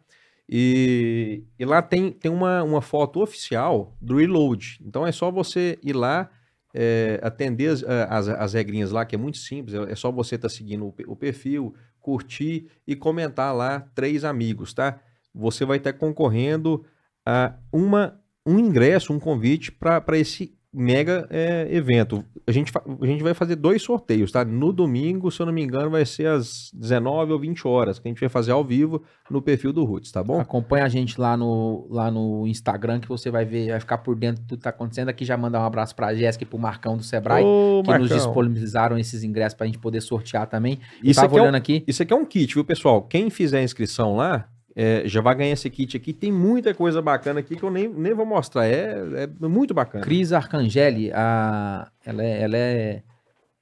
[0.53, 4.79] E, e lá tem, tem uma, uma foto oficial do Reload.
[4.85, 6.29] Então é só você ir lá,
[6.75, 9.75] é, atender as, as, as regrinhas lá, que é muito simples.
[9.75, 14.73] É, é só você estar seguindo o, o perfil, curtir e comentar lá três amigos,
[14.73, 15.01] tá?
[15.35, 16.85] Você vai estar concorrendo
[17.25, 22.25] a uma, um ingresso, um convite para esse mega é, evento.
[22.47, 24.45] A gente, a gente vai fazer dois sorteios, tá?
[24.45, 28.07] No domingo, se eu não me engano, vai ser às 19 ou 20 horas, que
[28.07, 30.41] a gente vai fazer ao vivo no perfil do Roots, tá bom?
[30.41, 34.15] Acompanha a gente lá no, lá no Instagram que você vai ver, vai ficar por
[34.15, 35.09] dentro de tudo que tá acontecendo.
[35.09, 38.01] Aqui já mandar um abraço pra Jéssica e pro Marcão do Sebrae, Ô, que nos
[38.01, 40.79] Marcão, disponibilizaram esses ingressos pra gente poder sortear também.
[41.03, 41.85] Eu isso tava aqui, é um, olhando aqui.
[41.87, 43.03] isso aqui é um kit, viu, pessoal?
[43.03, 44.49] Quem fizer a inscrição lá,
[44.83, 46.13] é, já vai ganhar esse kit aqui.
[46.15, 48.67] Tem muita coisa bacana aqui que eu nem, nem vou mostrar.
[48.67, 48.95] É,
[49.43, 50.03] é muito bacana.
[50.03, 53.03] Cris Arcangeli, a, ela é, ela é,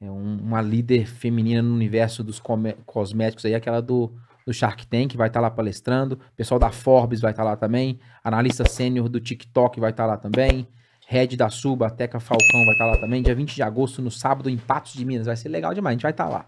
[0.00, 2.40] é um- uma líder feminina no universo dos
[2.86, 4.12] cosméticos aí, aquela do,
[4.46, 6.14] do Shark Tank, vai estar lá palestrando.
[6.14, 7.98] O pessoal da Forbes vai estar lá também.
[8.22, 10.68] Analista sênior do TikTok vai estar lá também.
[11.08, 13.22] Head da Suba, Teca Falcão vai estar lá também.
[13.22, 15.26] Dia 20 de agosto, no sábado, em Patos de Minas.
[15.26, 16.46] Vai ser legal demais, a gente vai estar lá.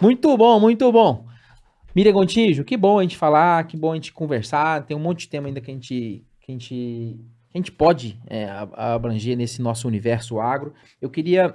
[0.00, 1.26] Muito bom, muito bom.
[1.94, 4.84] Miriam Gontijo, que bom a gente falar, que bom a gente conversar.
[4.84, 6.74] Tem um monte de tema ainda que a gente, que a gente,
[7.50, 10.74] que a gente pode é, abranger nesse nosso universo agro.
[11.00, 11.54] Eu queria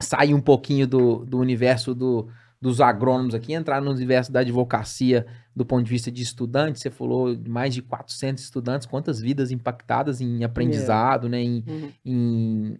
[0.00, 2.28] sair um pouquinho do, do universo do-
[2.62, 5.26] dos agrônomos aqui, entrar no universo da advocacia
[5.56, 6.82] do ponto de vista de estudantes.
[6.82, 11.90] Você falou de mais de 400 estudantes, quantas vidas impactadas em aprendizado, né, em, Uhum.
[12.04, 12.78] em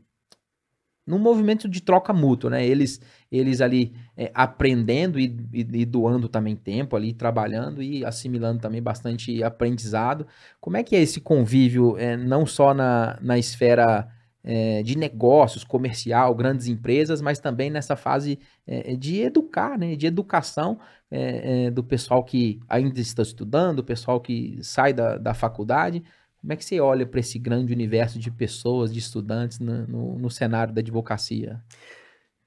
[1.07, 2.65] num movimento de troca mútua, né?
[2.67, 8.61] Eles, eles ali é, aprendendo e, e- e doando também tempo ali, trabalhando e assimilando
[8.61, 10.27] também bastante aprendizado.
[10.61, 14.09] Como é que é esse convívio, é, não só na, na esfera
[14.43, 19.97] é, de negócios, comercial, grandes empresas, mas também nessa fase é, de educar, né?
[19.97, 20.79] De educação
[21.11, 26.03] é, é, do pessoal que ainda está estudando, o pessoal que sai da, da faculdade.
[26.41, 30.19] Como é que você olha para esse grande universo de pessoas, de estudantes no, no-
[30.19, 31.63] no cenário da advocacia?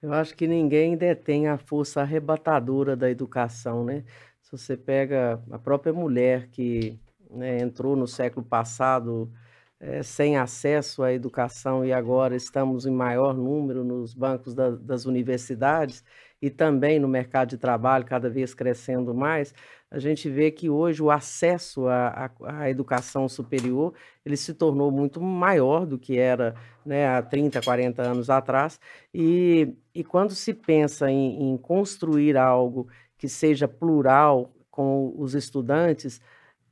[0.01, 4.03] Eu acho que ninguém detém a força arrebatadora da educação, né?
[4.41, 9.31] Se você pega a própria mulher que né, entrou no século passado
[9.79, 15.05] eh, sem acesso à educação e agora estamos em maior número nos bancos da- das
[15.05, 16.03] universidades
[16.41, 19.53] e também no mercado de trabalho, cada vez crescendo mais,
[19.93, 23.93] a gente vê que hoje o acesso à, à- à educação superior
[24.25, 28.79] ele se tornou muito maior do que era né, há 30, 40 anos atrás.
[29.13, 32.87] E, e quando se pensa em, em construir algo
[33.17, 36.19] que seja plural com os estudantes,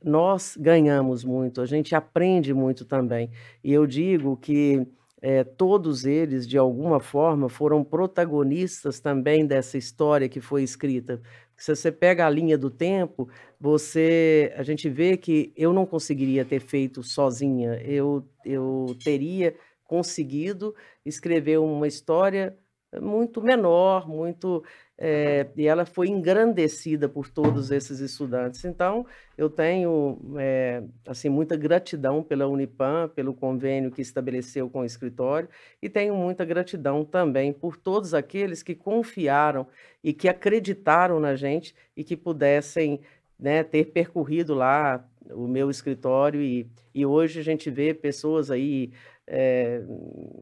[0.04, 3.30] nós ganhamos muito, a gente aprende muito também.
[3.62, 4.84] E eu digo que
[5.20, 11.20] eh, todos eles, de alguma forma, foram protagonistas também dessa história que foi escrita.
[11.62, 13.28] Se você pega a linha do tempo,
[13.60, 17.80] você, a gente vê que eu não conseguiria ter feito sozinha.
[17.84, 19.54] Eu, eu teria
[19.84, 20.74] conseguido
[21.06, 22.58] escrever uma história
[23.00, 24.64] muito menor, muito
[25.04, 28.64] eh, e ela foi engrandecida por todos esses estudantes.
[28.64, 29.04] Então,
[29.36, 35.48] eu tenho eh, assim muita gratidão pela Unipam, pelo convênio que estabeleceu com o escritório,
[35.82, 39.66] e tenho muita gratidão também por todos aqueles que confiaram
[40.04, 43.00] e que acreditaram na gente e que pudessem
[43.36, 48.92] né, ter percorrido lá o meu escritório e, e hoje a gente vê pessoas aí
[49.26, 49.82] eh,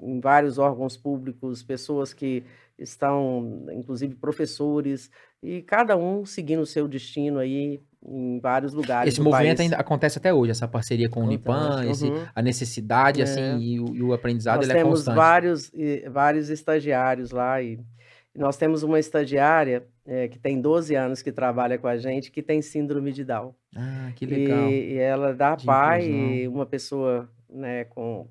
[0.02, 2.44] em vários órgãos públicos, pessoas que
[2.80, 5.10] estão, inclusive professores,
[5.42, 9.70] e cada um seguindo o seu destino aí em vários lugares Esse movimento país.
[9.70, 12.24] ainda acontece até hoje, essa parceria com o Unipan, esse, uhum.
[12.34, 13.24] a necessidade, É.
[13.24, 15.16] assim, e o, e o aprendizado, Nós é temos constante.
[15.16, 17.78] vários, eh, vários estagiários lá e
[18.34, 22.42] nós temos uma estagiária eh, que tem 12 anos que trabalha com a gente, que
[22.42, 23.54] tem síndrome de Down.
[23.76, 24.70] Ah, que legal.
[24.70, 28.28] E, e ela dá De pai e uma pessoa, né, com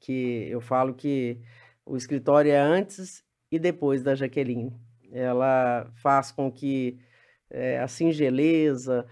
[0.00, 1.38] que eu falo que
[1.84, 4.72] o escritório é antes e depois da Jaqueline.
[5.12, 6.98] Ela faz com que
[7.50, 9.06] eh, a singeleza,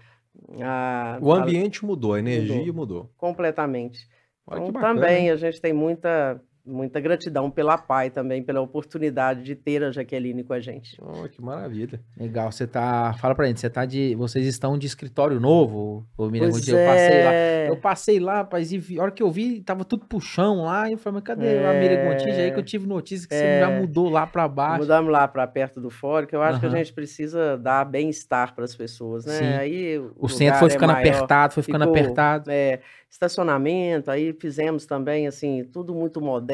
[0.61, 3.09] a, O a- ambiente mudou, a energia mudou.
[3.17, 4.07] completamente.
[4.45, 9.53] Olha Então, também a gente tem muita muita gratidão pela PAI também, pela oportunidade de
[9.55, 10.97] ter a Jaqueline com a gente.
[11.01, 11.99] Oh, que maravilha.
[12.17, 13.13] Legal, você tá.
[13.19, 14.15] Fala pra gente, você tá de.
[14.15, 16.05] Vocês estão de escritório novo?
[16.17, 16.67] Ô, Miriam Pois?
[16.67, 17.33] Eu passei lá.
[17.33, 17.69] é.
[17.69, 20.63] Eu passei lá, rapaz, e vi- a hora que eu vi, tava tudo pro chão
[20.63, 20.89] lá.
[20.89, 21.79] E eu falei, mas cadê a É.
[21.81, 23.59] Miriam Gontijo aí que eu tive notícia que você É.
[23.59, 24.79] já mudou lá pra baixo?
[24.81, 26.75] Mudamos lá para perto do fórum, que eu acho que Aham.
[26.75, 29.33] a gente precisa dar bem-estar para as pessoas, né?
[29.33, 29.45] Sim.
[29.53, 32.49] Aí O centro foi ficando apertado, foi ficando ficou- apertado.
[32.51, 36.52] É, estacionamento, aí fizemos também, assim, tudo muito moderno,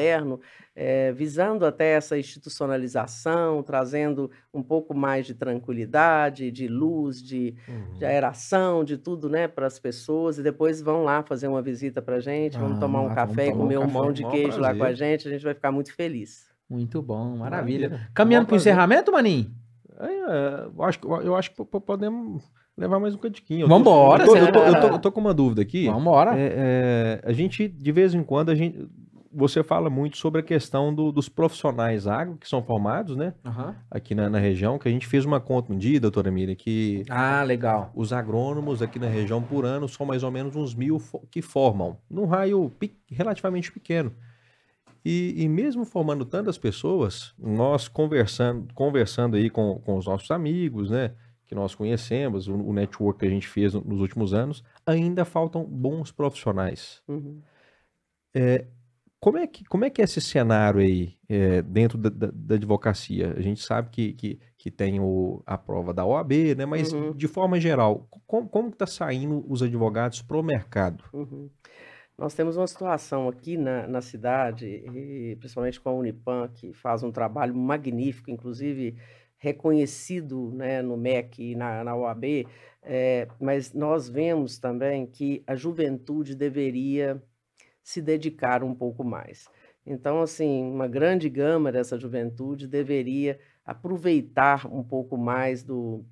[0.74, 7.98] é, visando até essa institucionalização, trazendo um pouco mais de tranquilidade, de luz, de, Uhum.
[7.98, 12.00] de aeração, de tudo, né, para as pessoas, e depois vão lá fazer uma visita
[12.00, 14.58] para gente, vamos Ah, tomar um vamos café e comer um café, pão de queijo
[14.60, 14.96] lá com a prazer.
[14.96, 16.48] gente, a gente vai ficar muito feliz.
[16.68, 17.88] Muito bom, maravilha.
[17.90, 18.10] Maravilha.
[18.14, 18.72] Caminhando pro prazer.
[18.72, 19.50] encerramento, Maninho?
[20.76, 22.42] Eu acho, que- eu acho que po- po- podemos
[22.76, 23.66] levar mais um cantiquinho.
[23.68, 25.86] Vambora, tô, eu, tô, eu, tô, eu tô- eu tô com uma dúvida aqui.
[25.88, 26.38] Vambora.
[26.38, 28.88] É, é, a gente, de vez em quando, a gente,
[29.32, 33.34] você fala muito sobre a questão do- dos profissionais agro que são formados, né?
[33.44, 33.76] Aham.
[33.90, 37.04] Aqui na, na região, que a gente fez uma conta um dia, doutora Miriam, que
[37.08, 37.92] Ah, legal.
[37.94, 41.00] os agrônomos aqui na região por ano são mais ou menos uns mil
[41.30, 44.12] que formam, num raio pe- relativamente pequeno.
[45.04, 50.90] E, e mesmo formando tantas pessoas, nós conversando, conversando aí com, com os nossos amigos,
[50.90, 51.12] né,
[51.46, 55.24] que nós conhecemos, o, o network que a gente fez no- nos últimos anos, ainda
[55.24, 57.02] faltam bons profissionais.
[57.08, 57.40] Uhum.
[59.20, 62.54] Como é que, como é, que é esse cenário aí é, dentro da, da- da
[62.54, 63.34] advocacia?
[63.36, 66.64] A gente sabe que, que, que tem o, a prova da OAB, né?
[66.64, 67.12] Mas Uhum.
[67.12, 71.04] de forma geral, como, como está saindo os advogados pro mercado?
[71.12, 71.50] Uhum.
[72.16, 77.02] Nós temos uma situação aqui na, na cidade, e principalmente com a Unipam, que faz
[77.02, 78.96] um trabalho magnífico, inclusive
[79.38, 82.46] reconhecido né, no MEC e na, na OAB,
[82.82, 87.22] eh, mas nós vemos também que a juventude deveria
[87.82, 89.48] se dedicar um pouco mais.
[89.84, 96.04] Então, assim, uma grande gama dessa juventude deveria aproveitar um pouco mais do,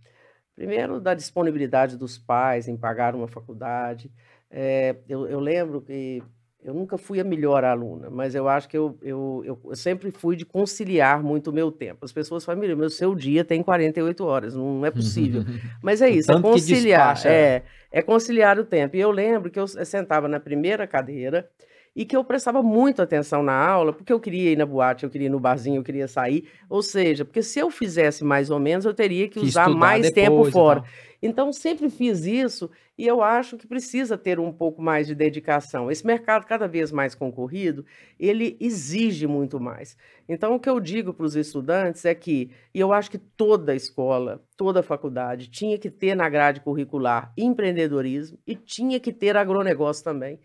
[0.59, 4.11] primeiro, da disponibilidade dos pais em pagar uma faculdade,
[4.51, 6.21] é, eu, eu lembro que
[6.63, 10.35] eu nunca fui a melhor aluna, mas eu acho que eu, eu, eu, sempre fui
[10.35, 12.05] de conciliar muito o meu tempo.
[12.05, 15.45] As pessoas falam, Miriam, meu seu dia tem 48 horas, não é possível.
[15.81, 17.29] Mas é isso, é conciliar, despacha.
[17.29, 18.97] é, é conciliar o tempo.
[18.97, 21.49] E eu lembro que eu sentava na primeira cadeira
[21.95, 25.11] e que eu prestava muito atenção na aula, porque eu queria ir na boate, eu
[25.11, 26.49] queria ir no barzinho, eu queria sair.
[26.69, 30.11] Ou seja, porque se eu fizesse mais ou menos, eu teria que, Que usar mais
[30.11, 30.81] tempo depois fora.
[30.81, 30.89] tal.
[31.21, 35.91] Então, sempre fiz isso e eu acho que precisa ter um pouco mais de dedicação.
[35.91, 37.85] Esse mercado cada vez mais concorrido,
[38.19, 39.97] ele exige muito mais.
[40.29, 43.75] Então, o que eu digo para os estudantes é que, e eu acho que toda
[43.75, 50.05] escola, toda faculdade tinha que ter na grade curricular empreendedorismo e tinha que ter agronegócio
[50.05, 50.39] também,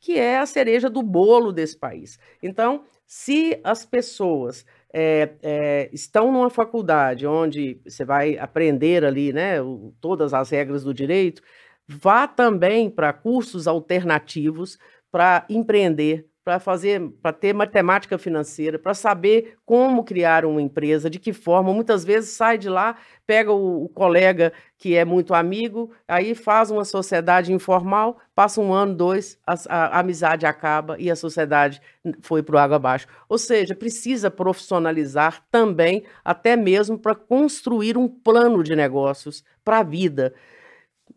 [0.00, 2.18] que é a cereja do bolo desse país.
[2.42, 9.60] Então, se as pessoas é, é, estão numa faculdade onde você vai aprender ali, né,
[9.62, 11.42] o- todas as regras do direito,
[11.86, 14.78] vá também para cursos alternativos
[15.10, 21.18] para empreender, para fazer, para ter matemática financeira, para saber como criar uma empresa, de
[21.18, 21.74] que forma.
[21.74, 22.96] Muitas vezes sai de lá,
[23.26, 28.72] pega o, o colega que é muito amigo, aí faz uma sociedade informal, passa um
[28.72, 31.82] ano, dois, a, a- a amizade acaba e a sociedade
[32.22, 33.06] foi para o água abaixo.
[33.28, 39.82] Ou seja, precisa profissionalizar também, até mesmo para construir um plano de negócios para a
[39.82, 40.32] vida.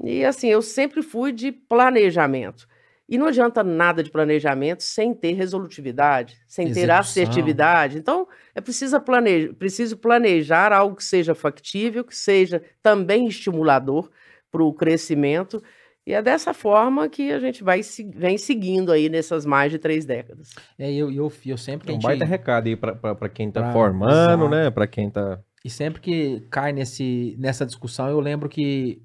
[0.03, 2.67] E assim, eu sempre fui de planejamento.
[3.11, 6.99] E não adianta nada de planejamento sem ter resolutividade, sem ter Execução.
[6.99, 7.97] assertividade.
[7.97, 14.09] Então, é preciso planejar, preciso planejar algo que seja factível, que seja também estimulador
[14.49, 15.61] para o crescimento.
[16.07, 19.77] E é dessa forma que a gente vai se- vem seguindo aí nessas mais de
[19.77, 20.49] três décadas.
[20.79, 23.61] É, eu, eu, eu sempre que É um gente- baita recado aí para quem tá
[23.61, 24.49] Pra- formando, exato.
[24.49, 24.71] né?
[24.71, 25.37] Para quem tá.
[25.65, 29.01] E sempre que cai nesse, nessa discussão, eu lembro que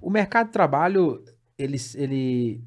[0.00, 1.22] o mercado de trabalho,
[1.56, 2.60] ele, ele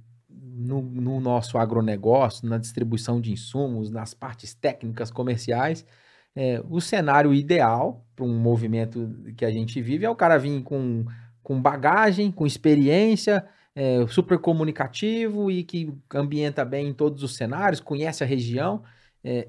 [0.58, 5.86] no, no nosso agronegócio, na distribuição de insumos, nas partes técnicas comerciais,
[6.36, 10.62] é, o cenário ideal para um movimento que a gente vive é o cara vir
[10.64, 11.06] com,
[11.44, 13.46] com bagagem, com experiência,
[13.76, 18.84] é, super comunicativo e que ambienta bem em todos os cenários, conhece a região.
[19.24, 19.48] é,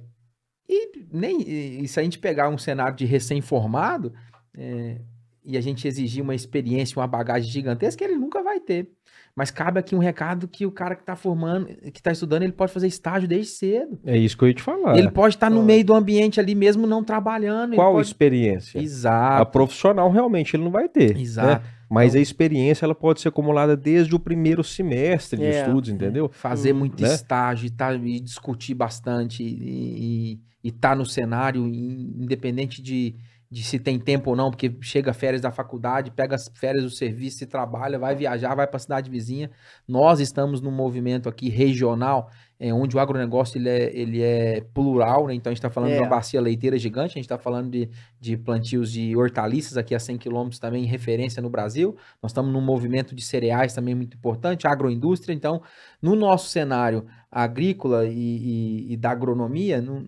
[0.68, 4.12] e nem e se a gente pegar um cenário de recém-formado,
[4.54, 5.00] é,
[5.44, 8.90] e a gente exigir uma experiência, uma bagagem gigantesca, ele nunca vai ter.
[9.38, 12.50] Mas cabe aqui um recado que o cara que está formando, que está estudando, ele
[12.50, 13.96] pode fazer estágio desde cedo.
[14.04, 14.98] É isso que eu ia te falar.
[14.98, 15.66] Ele pode estar no Pode.
[15.68, 17.76] meio do ambiente ali mesmo não trabalhando.
[17.76, 18.04] Qual pode...
[18.08, 18.80] experiência?
[18.80, 19.52] A Exato.
[19.52, 21.14] profissional realmente ele não vai ter.
[21.14, 21.20] né?
[21.20, 21.64] Exato.
[21.88, 25.60] Mas a experiência ela pode ser acumulada desde o primeiro semestre de É.
[25.62, 26.28] estudos, entendeu?
[26.32, 27.14] Fazer Hum, muito né?
[27.14, 33.14] estágio e, tá, e discutir bastante e, e, e tá no cenário, in- independente de,
[33.50, 36.90] de se tem tempo ou não, porque chega férias da faculdade, pega as férias do
[36.90, 39.50] serviço, se trabalha, vai viajar, vai para a cidade vizinha.
[39.86, 42.30] Nós estamos num movimento aqui regional,
[42.60, 45.34] é, onde o agronegócio ele é, ele é plural, né?
[45.34, 46.00] Então a gente está falando de É.
[46.00, 47.88] uma bacia leiteira gigante, a gente está falando de,
[48.20, 51.96] de plantios de hortaliças aqui a 100 quilômetros também, referência no Brasil.
[52.22, 55.32] Nós estamos num movimento de cereais também muito importante, agroindústria.
[55.32, 55.62] Então,
[56.02, 60.04] no nosso cenário agrícola e, e- e da agronomia, não-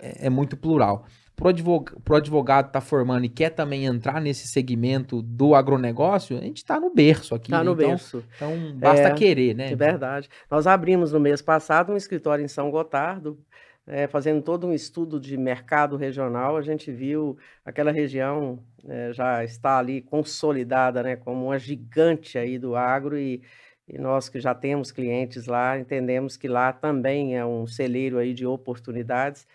[0.00, 1.04] é, é muito plural.
[1.36, 6.40] Pro advogado, pro advogado tá formando e quer também entrar nesse segmento do agronegócio, a
[6.40, 7.50] gente está no berço aqui.
[7.50, 7.64] Tá né?
[7.64, 8.24] no então, berço.
[8.34, 9.70] Então, basta É, querer, né?
[9.70, 10.30] É verdade.
[10.50, 13.38] Nós abrimos no mês passado um escritório em São Gotardo,
[13.86, 16.56] eh, fazendo todo um estudo de mercado regional.
[16.56, 17.36] A gente viu
[17.66, 18.58] aquela região
[18.88, 23.42] eh, já está ali consolidada, né, como uma gigante aí do agro e,
[23.86, 28.32] e nós que já temos clientes lá, entendemos que lá também é um celeiro aí
[28.32, 29.46] de oportunidades.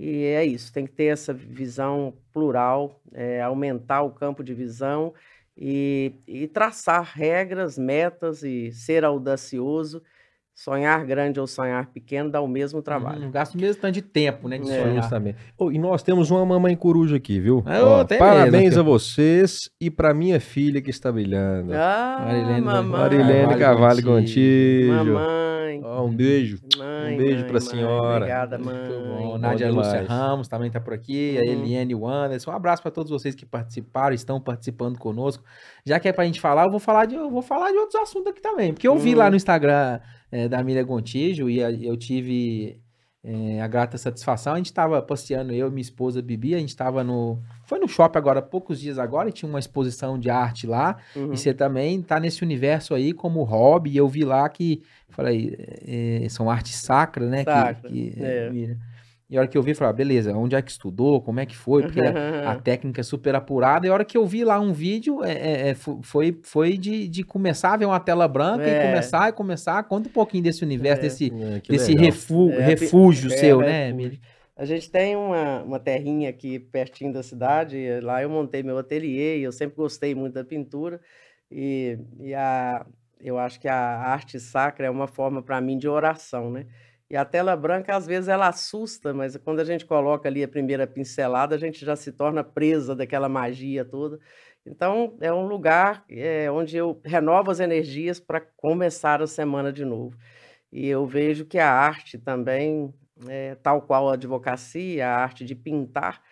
[0.00, 5.12] E é isso, tem que ter essa visão plural, eh, aumentar o campo de visão
[5.56, 10.00] e, e traçar regras, metas e ser audacioso.
[10.60, 13.20] Sonhar grande ou sonhar pequeno dá o mesmo trabalho.
[13.20, 14.58] Não gasta o mesmo tanto de tempo, né?
[14.58, 14.82] De É.
[14.82, 15.02] sonhar.
[15.02, 15.38] Justamente.
[15.56, 17.62] Ô, e nós temos uma mamãe coruja aqui, viu?
[17.64, 21.72] Ah, Ó, parabéns mesmo a vocês e pra minha filha que está brilhando.
[21.72, 23.00] Ah, Marilene mamãe.
[23.00, 24.88] Marilene Carvalho Gontijo.
[24.92, 25.12] Gontijo.
[25.14, 25.80] Mamãe.
[25.84, 26.58] Ó, um beijo.
[26.76, 27.60] Mãe, beijo mãe, pra mãe.
[27.60, 28.16] senhora.
[28.16, 29.26] Obrigada, Muito mãe.
[29.26, 30.04] Bom Nádia Lúcia.
[30.08, 31.38] Ramos também tá por aqui.
[31.38, 31.46] A Uhum.
[31.62, 32.50] Eliane o Anderson.
[32.50, 35.44] Um abraço para todos vocês que participaram, estão participando conosco.
[35.86, 37.94] Já que é pra gente falar, eu vou falar de, eu vou falar de outros
[38.02, 38.72] assuntos aqui também.
[38.72, 39.18] Porque eu vi Uhum.
[39.18, 40.00] lá no Instagram
[40.30, 42.78] eh, da Miriam Gontijo e a- eu tive
[43.24, 44.54] eh, a grata satisfação.
[44.54, 47.38] A gente tava passeando, eu e minha esposa Bibi, a gente tava no.
[47.64, 50.96] Foi no shopping agora, poucos dias agora, e tinha uma exposição de arte lá.
[51.16, 51.32] Uhum.
[51.34, 53.90] E você também tá nesse universo aí como hobby.
[53.90, 55.56] E eu vi lá que, falei,
[55.86, 57.44] é, são artes sacras, né?
[57.44, 58.76] que- Sacra, que, é.
[59.30, 61.20] E a hora que eu vi, eu falei, ah, beleza, onde é que estudou?
[61.20, 61.82] Como é que foi?
[61.82, 62.16] Porque a,
[62.52, 63.86] a técnica é super apurada.
[63.86, 66.78] E a hora que eu vi lá um vídeo, é, é, é, fo- foi, foi
[66.78, 68.78] de, de começar a ver uma tela branca e É.
[68.82, 69.82] começar e começar.
[69.84, 71.02] Conta um pouquinho desse universo, É.
[71.02, 73.66] desse, É, desse refu- É, refúgio é, seu, refúgio.
[73.66, 74.18] né, Miri?
[74.56, 78.78] A gente tem uma, uma terrinha aqui pertinho da cidade, e lá eu montei meu
[78.78, 81.00] ateliê e eu sempre gostei muito da pintura.
[81.50, 82.84] E, e a,
[83.20, 86.66] eu acho que a arte sacra é uma forma para mim de oração, né?
[87.10, 90.48] E a tela branca, às vezes, ela assusta, mas quando a gente coloca ali a
[90.48, 94.18] primeira pincelada, a gente já se torna presa daquela magia toda.
[94.66, 99.84] Então, é um lugar é, onde eu renovo as energias para começar a semana de
[99.84, 100.16] novo.
[100.70, 102.92] E eu vejo que a arte também,
[103.26, 106.22] é, tal qual a advocacia, a arte de pintar,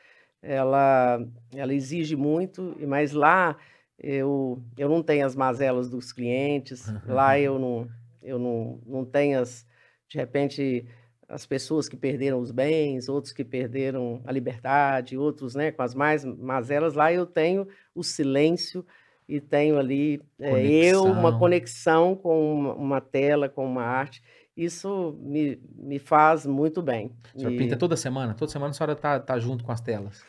[0.42, 1.18] ela,
[1.54, 3.56] ela exige muito, e- mas lá
[3.98, 7.88] eu, eu não tenho as mazelas dos clientes, lá eu não,
[8.22, 9.66] eu não, não tenho as,
[10.08, 10.86] de repente,
[11.28, 15.94] as pessoas que perderam os bens, outros que perderam a liberdade, outros né, com as
[15.94, 18.84] mais mazelas, lá eu tenho o silêncio
[19.28, 22.14] e tenho ali é, eu, uma Conexão.
[22.14, 24.22] com uma, uma tela, com uma arte.
[24.56, 27.12] Isso me, me faz muito bem.
[27.34, 28.34] A senhora E, pinta toda semana?
[28.34, 30.24] Toda semana a senhora tá, tá junto com as telas.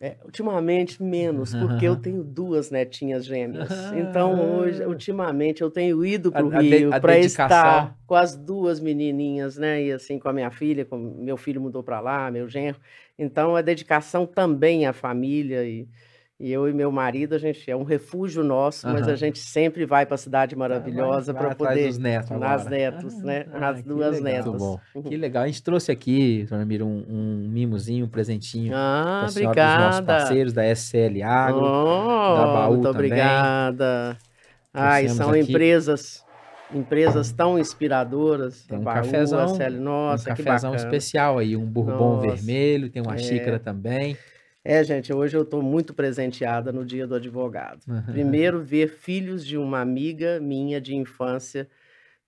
[0.00, 3.70] É, ultimamente, menos, porque eu tenho duas netinhas gêmeas.
[3.94, 9.56] Então, hoje, ultimamente, eu tenho ido para o Rio para estar com as duas menininhas,
[9.56, 9.82] né?
[9.82, 12.78] E assim, com a minha filha, com meu filho mudou para lá, meu genro.
[13.18, 15.88] Então, a dedicação também à família e,
[16.38, 19.12] e eu e meu marido, a gente é um refúgio nosso, mas Aham.
[19.12, 22.60] a gente sempre vai para a cidade maravilhosa Vai- vai para poder dos netos nas
[22.62, 22.70] agora.
[22.70, 23.46] netos, né?
[23.54, 24.22] Ah, As que duas legal.
[24.22, 24.46] netas.
[24.46, 24.80] Muito bom.
[24.94, 25.02] Uhum.
[25.02, 25.42] Que legal.
[25.44, 30.00] A gente trouxe aqui, dona Mira, um, um mimozinho, um presentinho Ah, senhora dos nossos
[30.02, 31.60] parceiros da SL Agro.
[31.64, 33.06] Oh, da Baú muito também.
[33.06, 34.16] obrigada.
[34.74, 36.22] Ai, são aqui- empresas,
[36.74, 38.62] empresas tão inspiradoras.
[38.66, 43.00] Tem um Baú, cafezão, SL, nossa, um cafezão especial aí, um bourbon Nossa, vermelho, tem
[43.00, 43.18] uma é.
[43.18, 44.18] xícara também.
[44.68, 47.84] É, gente, hoje eu estou muito presenteada no Dia do Advogado.
[47.86, 48.02] Uhum.
[48.02, 51.70] Primeiro, ver filhos de uma amiga minha de infância,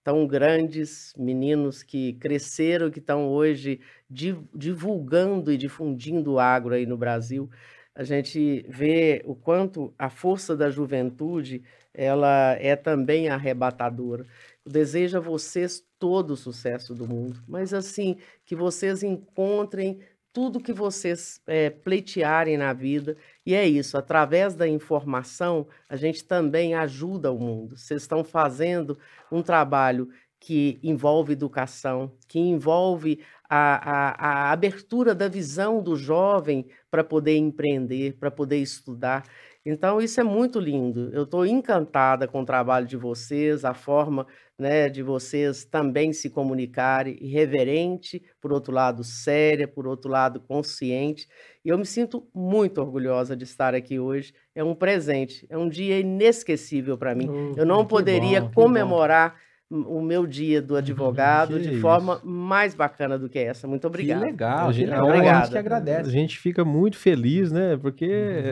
[0.04, 6.86] tão grandes, meninos que cresceram, que estão hoje di- divulgando e difundindo o agro aí
[6.86, 7.50] no Brasil.
[7.92, 14.24] A gente vê o quanto a força da juventude ela é também arrebatadora.
[14.64, 19.98] Eu desejo a vocês todo o sucesso do mundo, mas assim, que vocês encontrem
[20.38, 23.16] tudo que vocês é, pleitearem na vida.
[23.44, 27.76] E é isso, através da informação, a gente também ajuda o mundo.
[27.76, 28.96] Vocês estão fazendo
[29.32, 30.08] um trabalho
[30.38, 33.18] que envolve educação, que envolve
[33.50, 39.24] a, a, a abertura da visão do jovem para poder empreender, para poder estudar.
[39.70, 41.10] Então, isso é muito lindo.
[41.12, 44.26] Eu estou encantada com o trabalho de vocês, a forma
[44.58, 51.28] né, de vocês também se comunicarem, irreverente, por outro lado, séria, por outro lado, consciente.
[51.62, 54.32] E eu me sinto muito orgulhosa de estar aqui hoje.
[54.54, 57.28] É um presente, é um dia inesquecível para mim.
[57.28, 59.36] Oh, eu não poderia bom, comemorar
[59.70, 61.80] o meu dia do advogado que de isso.
[61.82, 63.68] forma mais bacana do que essa.
[63.68, 64.20] Muito obrigado.
[64.20, 65.42] Que legal, a gente, que legal.
[65.42, 66.08] A gente agradece.
[66.08, 67.76] A gente fica muito feliz, né?
[67.76, 68.06] Porque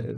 [0.08, 0.16] uhum.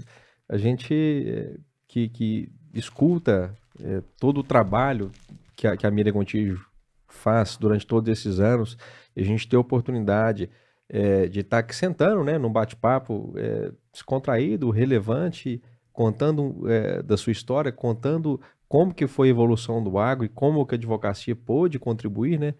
[0.48, 5.10] A gente que, que escuta é, todo o trabalho
[5.54, 6.60] que a, que a Miriam Contígio
[7.08, 8.76] faz durante todos esses anos,
[9.16, 10.48] e a gente ter a oportunidade
[10.88, 15.62] é, de estar aqui sentando, né, num bate-papo é, descontraído, relevante,
[15.92, 16.62] contando
[17.04, 20.78] da sua história, contando como que foi a evolução do agro e como que a
[20.78, 22.54] advocacia pôde contribuir, né?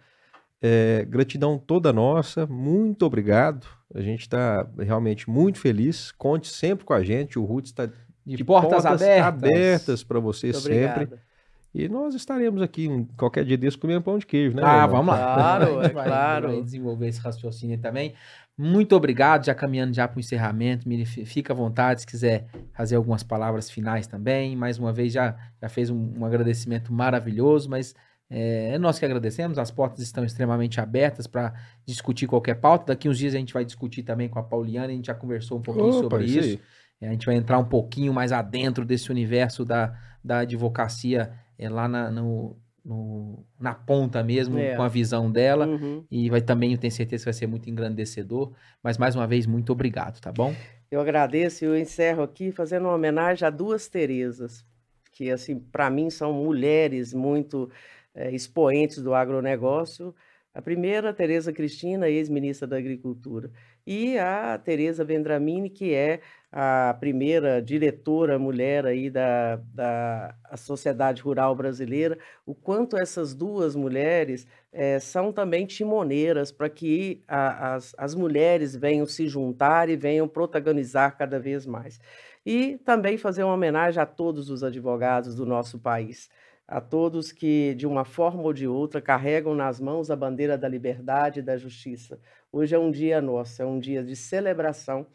[0.60, 3.66] É, gratidão toda nossa, muito obrigado.
[3.94, 6.12] A gente está realmente muito feliz.
[6.12, 7.38] Conte sempre com a gente.
[7.38, 7.94] O Ruth está de,
[8.26, 11.04] de, portas, portas abertas, abertas para você muito sempre.
[11.04, 11.28] Obrigado.
[11.74, 14.62] E nós estaremos aqui qualquer dia desse comendo pão de queijo, né?
[14.64, 15.34] Ah, vamos lá.
[15.34, 16.48] Claro, é claro.
[16.48, 18.14] Vai desenvolver esse raciocínio também.
[18.56, 20.88] Muito obrigado, já caminhando já para o encerramento.
[20.88, 24.56] Miri, fica à vontade se quiser fazer algumas palavras finais também.
[24.56, 27.94] Mais uma vez, já, já fez um, um agradecimento maravilhoso, mas
[28.30, 29.58] é, nós que agradecemos.
[29.58, 31.54] As portas estão extremamente abertas para
[31.86, 32.86] discutir qualquer pauta.
[32.92, 34.88] Daqui uns dias a gente vai discutir também com a Pauliana.
[34.88, 36.38] A gente já conversou um pouquinho Opa, sobre isso.
[36.40, 36.58] isso.
[37.00, 41.68] É, a gente vai entrar um pouquinho mais adentro desse universo da, da advocacia é,
[41.70, 44.74] lá na, no, no, na ponta mesmo, é.
[44.76, 45.66] com a visão dela.
[45.66, 46.04] Uhum.
[46.10, 48.52] E vai também, eu tenho certeza que vai ser muito engrandecedor.
[48.82, 50.54] Mas mais uma vez, muito obrigado, tá bom?
[50.90, 54.64] Eu agradeço e eu encerro aqui fazendo uma homenagem a duas Terezas,
[55.12, 57.70] que, assim, para mim são mulheres muito
[58.14, 60.14] é, expoentes do agronegócio.
[60.54, 63.50] A primeira, Tereza Cristina, ex-ministra da Agricultura,
[63.86, 66.20] e a Tereza Vendramini, que é
[66.50, 74.46] a primeira diretora mulher aí da, da Sociedade Rural Brasileira, o quanto essas duas mulheres
[74.72, 80.26] é, são também timoneiras para que a, as, as mulheres venham se juntar e venham
[80.26, 82.00] protagonizar cada vez mais.
[82.44, 86.28] E também fazer uma homenagem a todos os advogados do nosso país
[86.68, 90.68] a todos que, de uma forma ou de outra, carregam nas mãos a bandeira da
[90.68, 92.20] liberdade e da justiça.
[92.52, 95.06] Hoje é um dia nosso, é um dia de celebração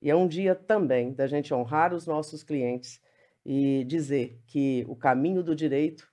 [0.00, 2.98] e é um dia também da gente honrar os nossos clientes
[3.44, 6.08] e dizer que o caminho do direito,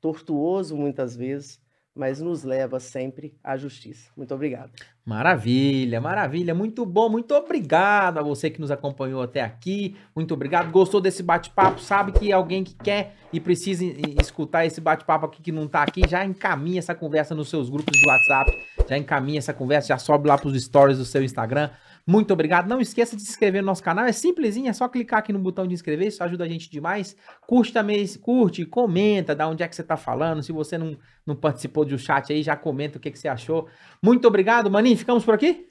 [0.00, 1.60] tortuoso muitas vezes,
[2.00, 4.10] mas nos leva sempre à justiça.
[4.16, 4.70] Muito obrigado.
[5.04, 10.70] Maravilha, maravilha, muito bom, muito obrigado a você que nos acompanhou até aqui, muito obrigado.
[10.70, 11.78] Gostou desse bate-papo?
[11.78, 13.84] Sabe que alguém que quer e precisa
[14.18, 17.92] escutar esse bate-papo aqui que não tá aqui, já encaminha essa conversa nos seus grupos
[17.92, 18.58] de WhatsApp,
[18.88, 21.68] já encaminha essa conversa, já sobe lá para os stories do seu Instagram.
[22.10, 22.68] Muito obrigado.
[22.68, 24.04] Não esqueça de se inscrever no nosso canal.
[24.04, 26.08] É simplesinho, é só clicar aqui no botão de inscrever.
[26.08, 27.14] Isso ajuda a gente demais.
[27.46, 30.42] Curte também, curte, comenta da onde é que você está falando.
[30.42, 33.68] Se você não, não participou do chat aí, já comenta o que, que você achou.
[34.02, 34.96] Muito obrigado, Maninho.
[34.96, 35.68] Ficamos por aqui?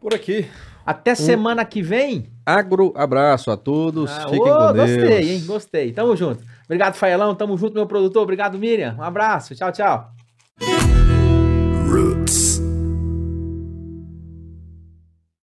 [0.00, 0.46] Por aqui.
[0.86, 2.32] Até um semana que vem.
[2.46, 4.10] Agro abraço a todos.
[4.10, 4.90] Ah, Fiquem oh, com Deus.
[4.90, 5.44] Gostei, hein?
[5.44, 5.92] Gostei.
[5.92, 6.42] Tamo junto.
[6.64, 7.34] Obrigado, Faelão.
[7.34, 8.22] Tamo junto, meu produtor.
[8.22, 8.96] Obrigado, Miriam.
[8.98, 9.54] Um abraço.
[9.54, 10.21] Tchau, tchau.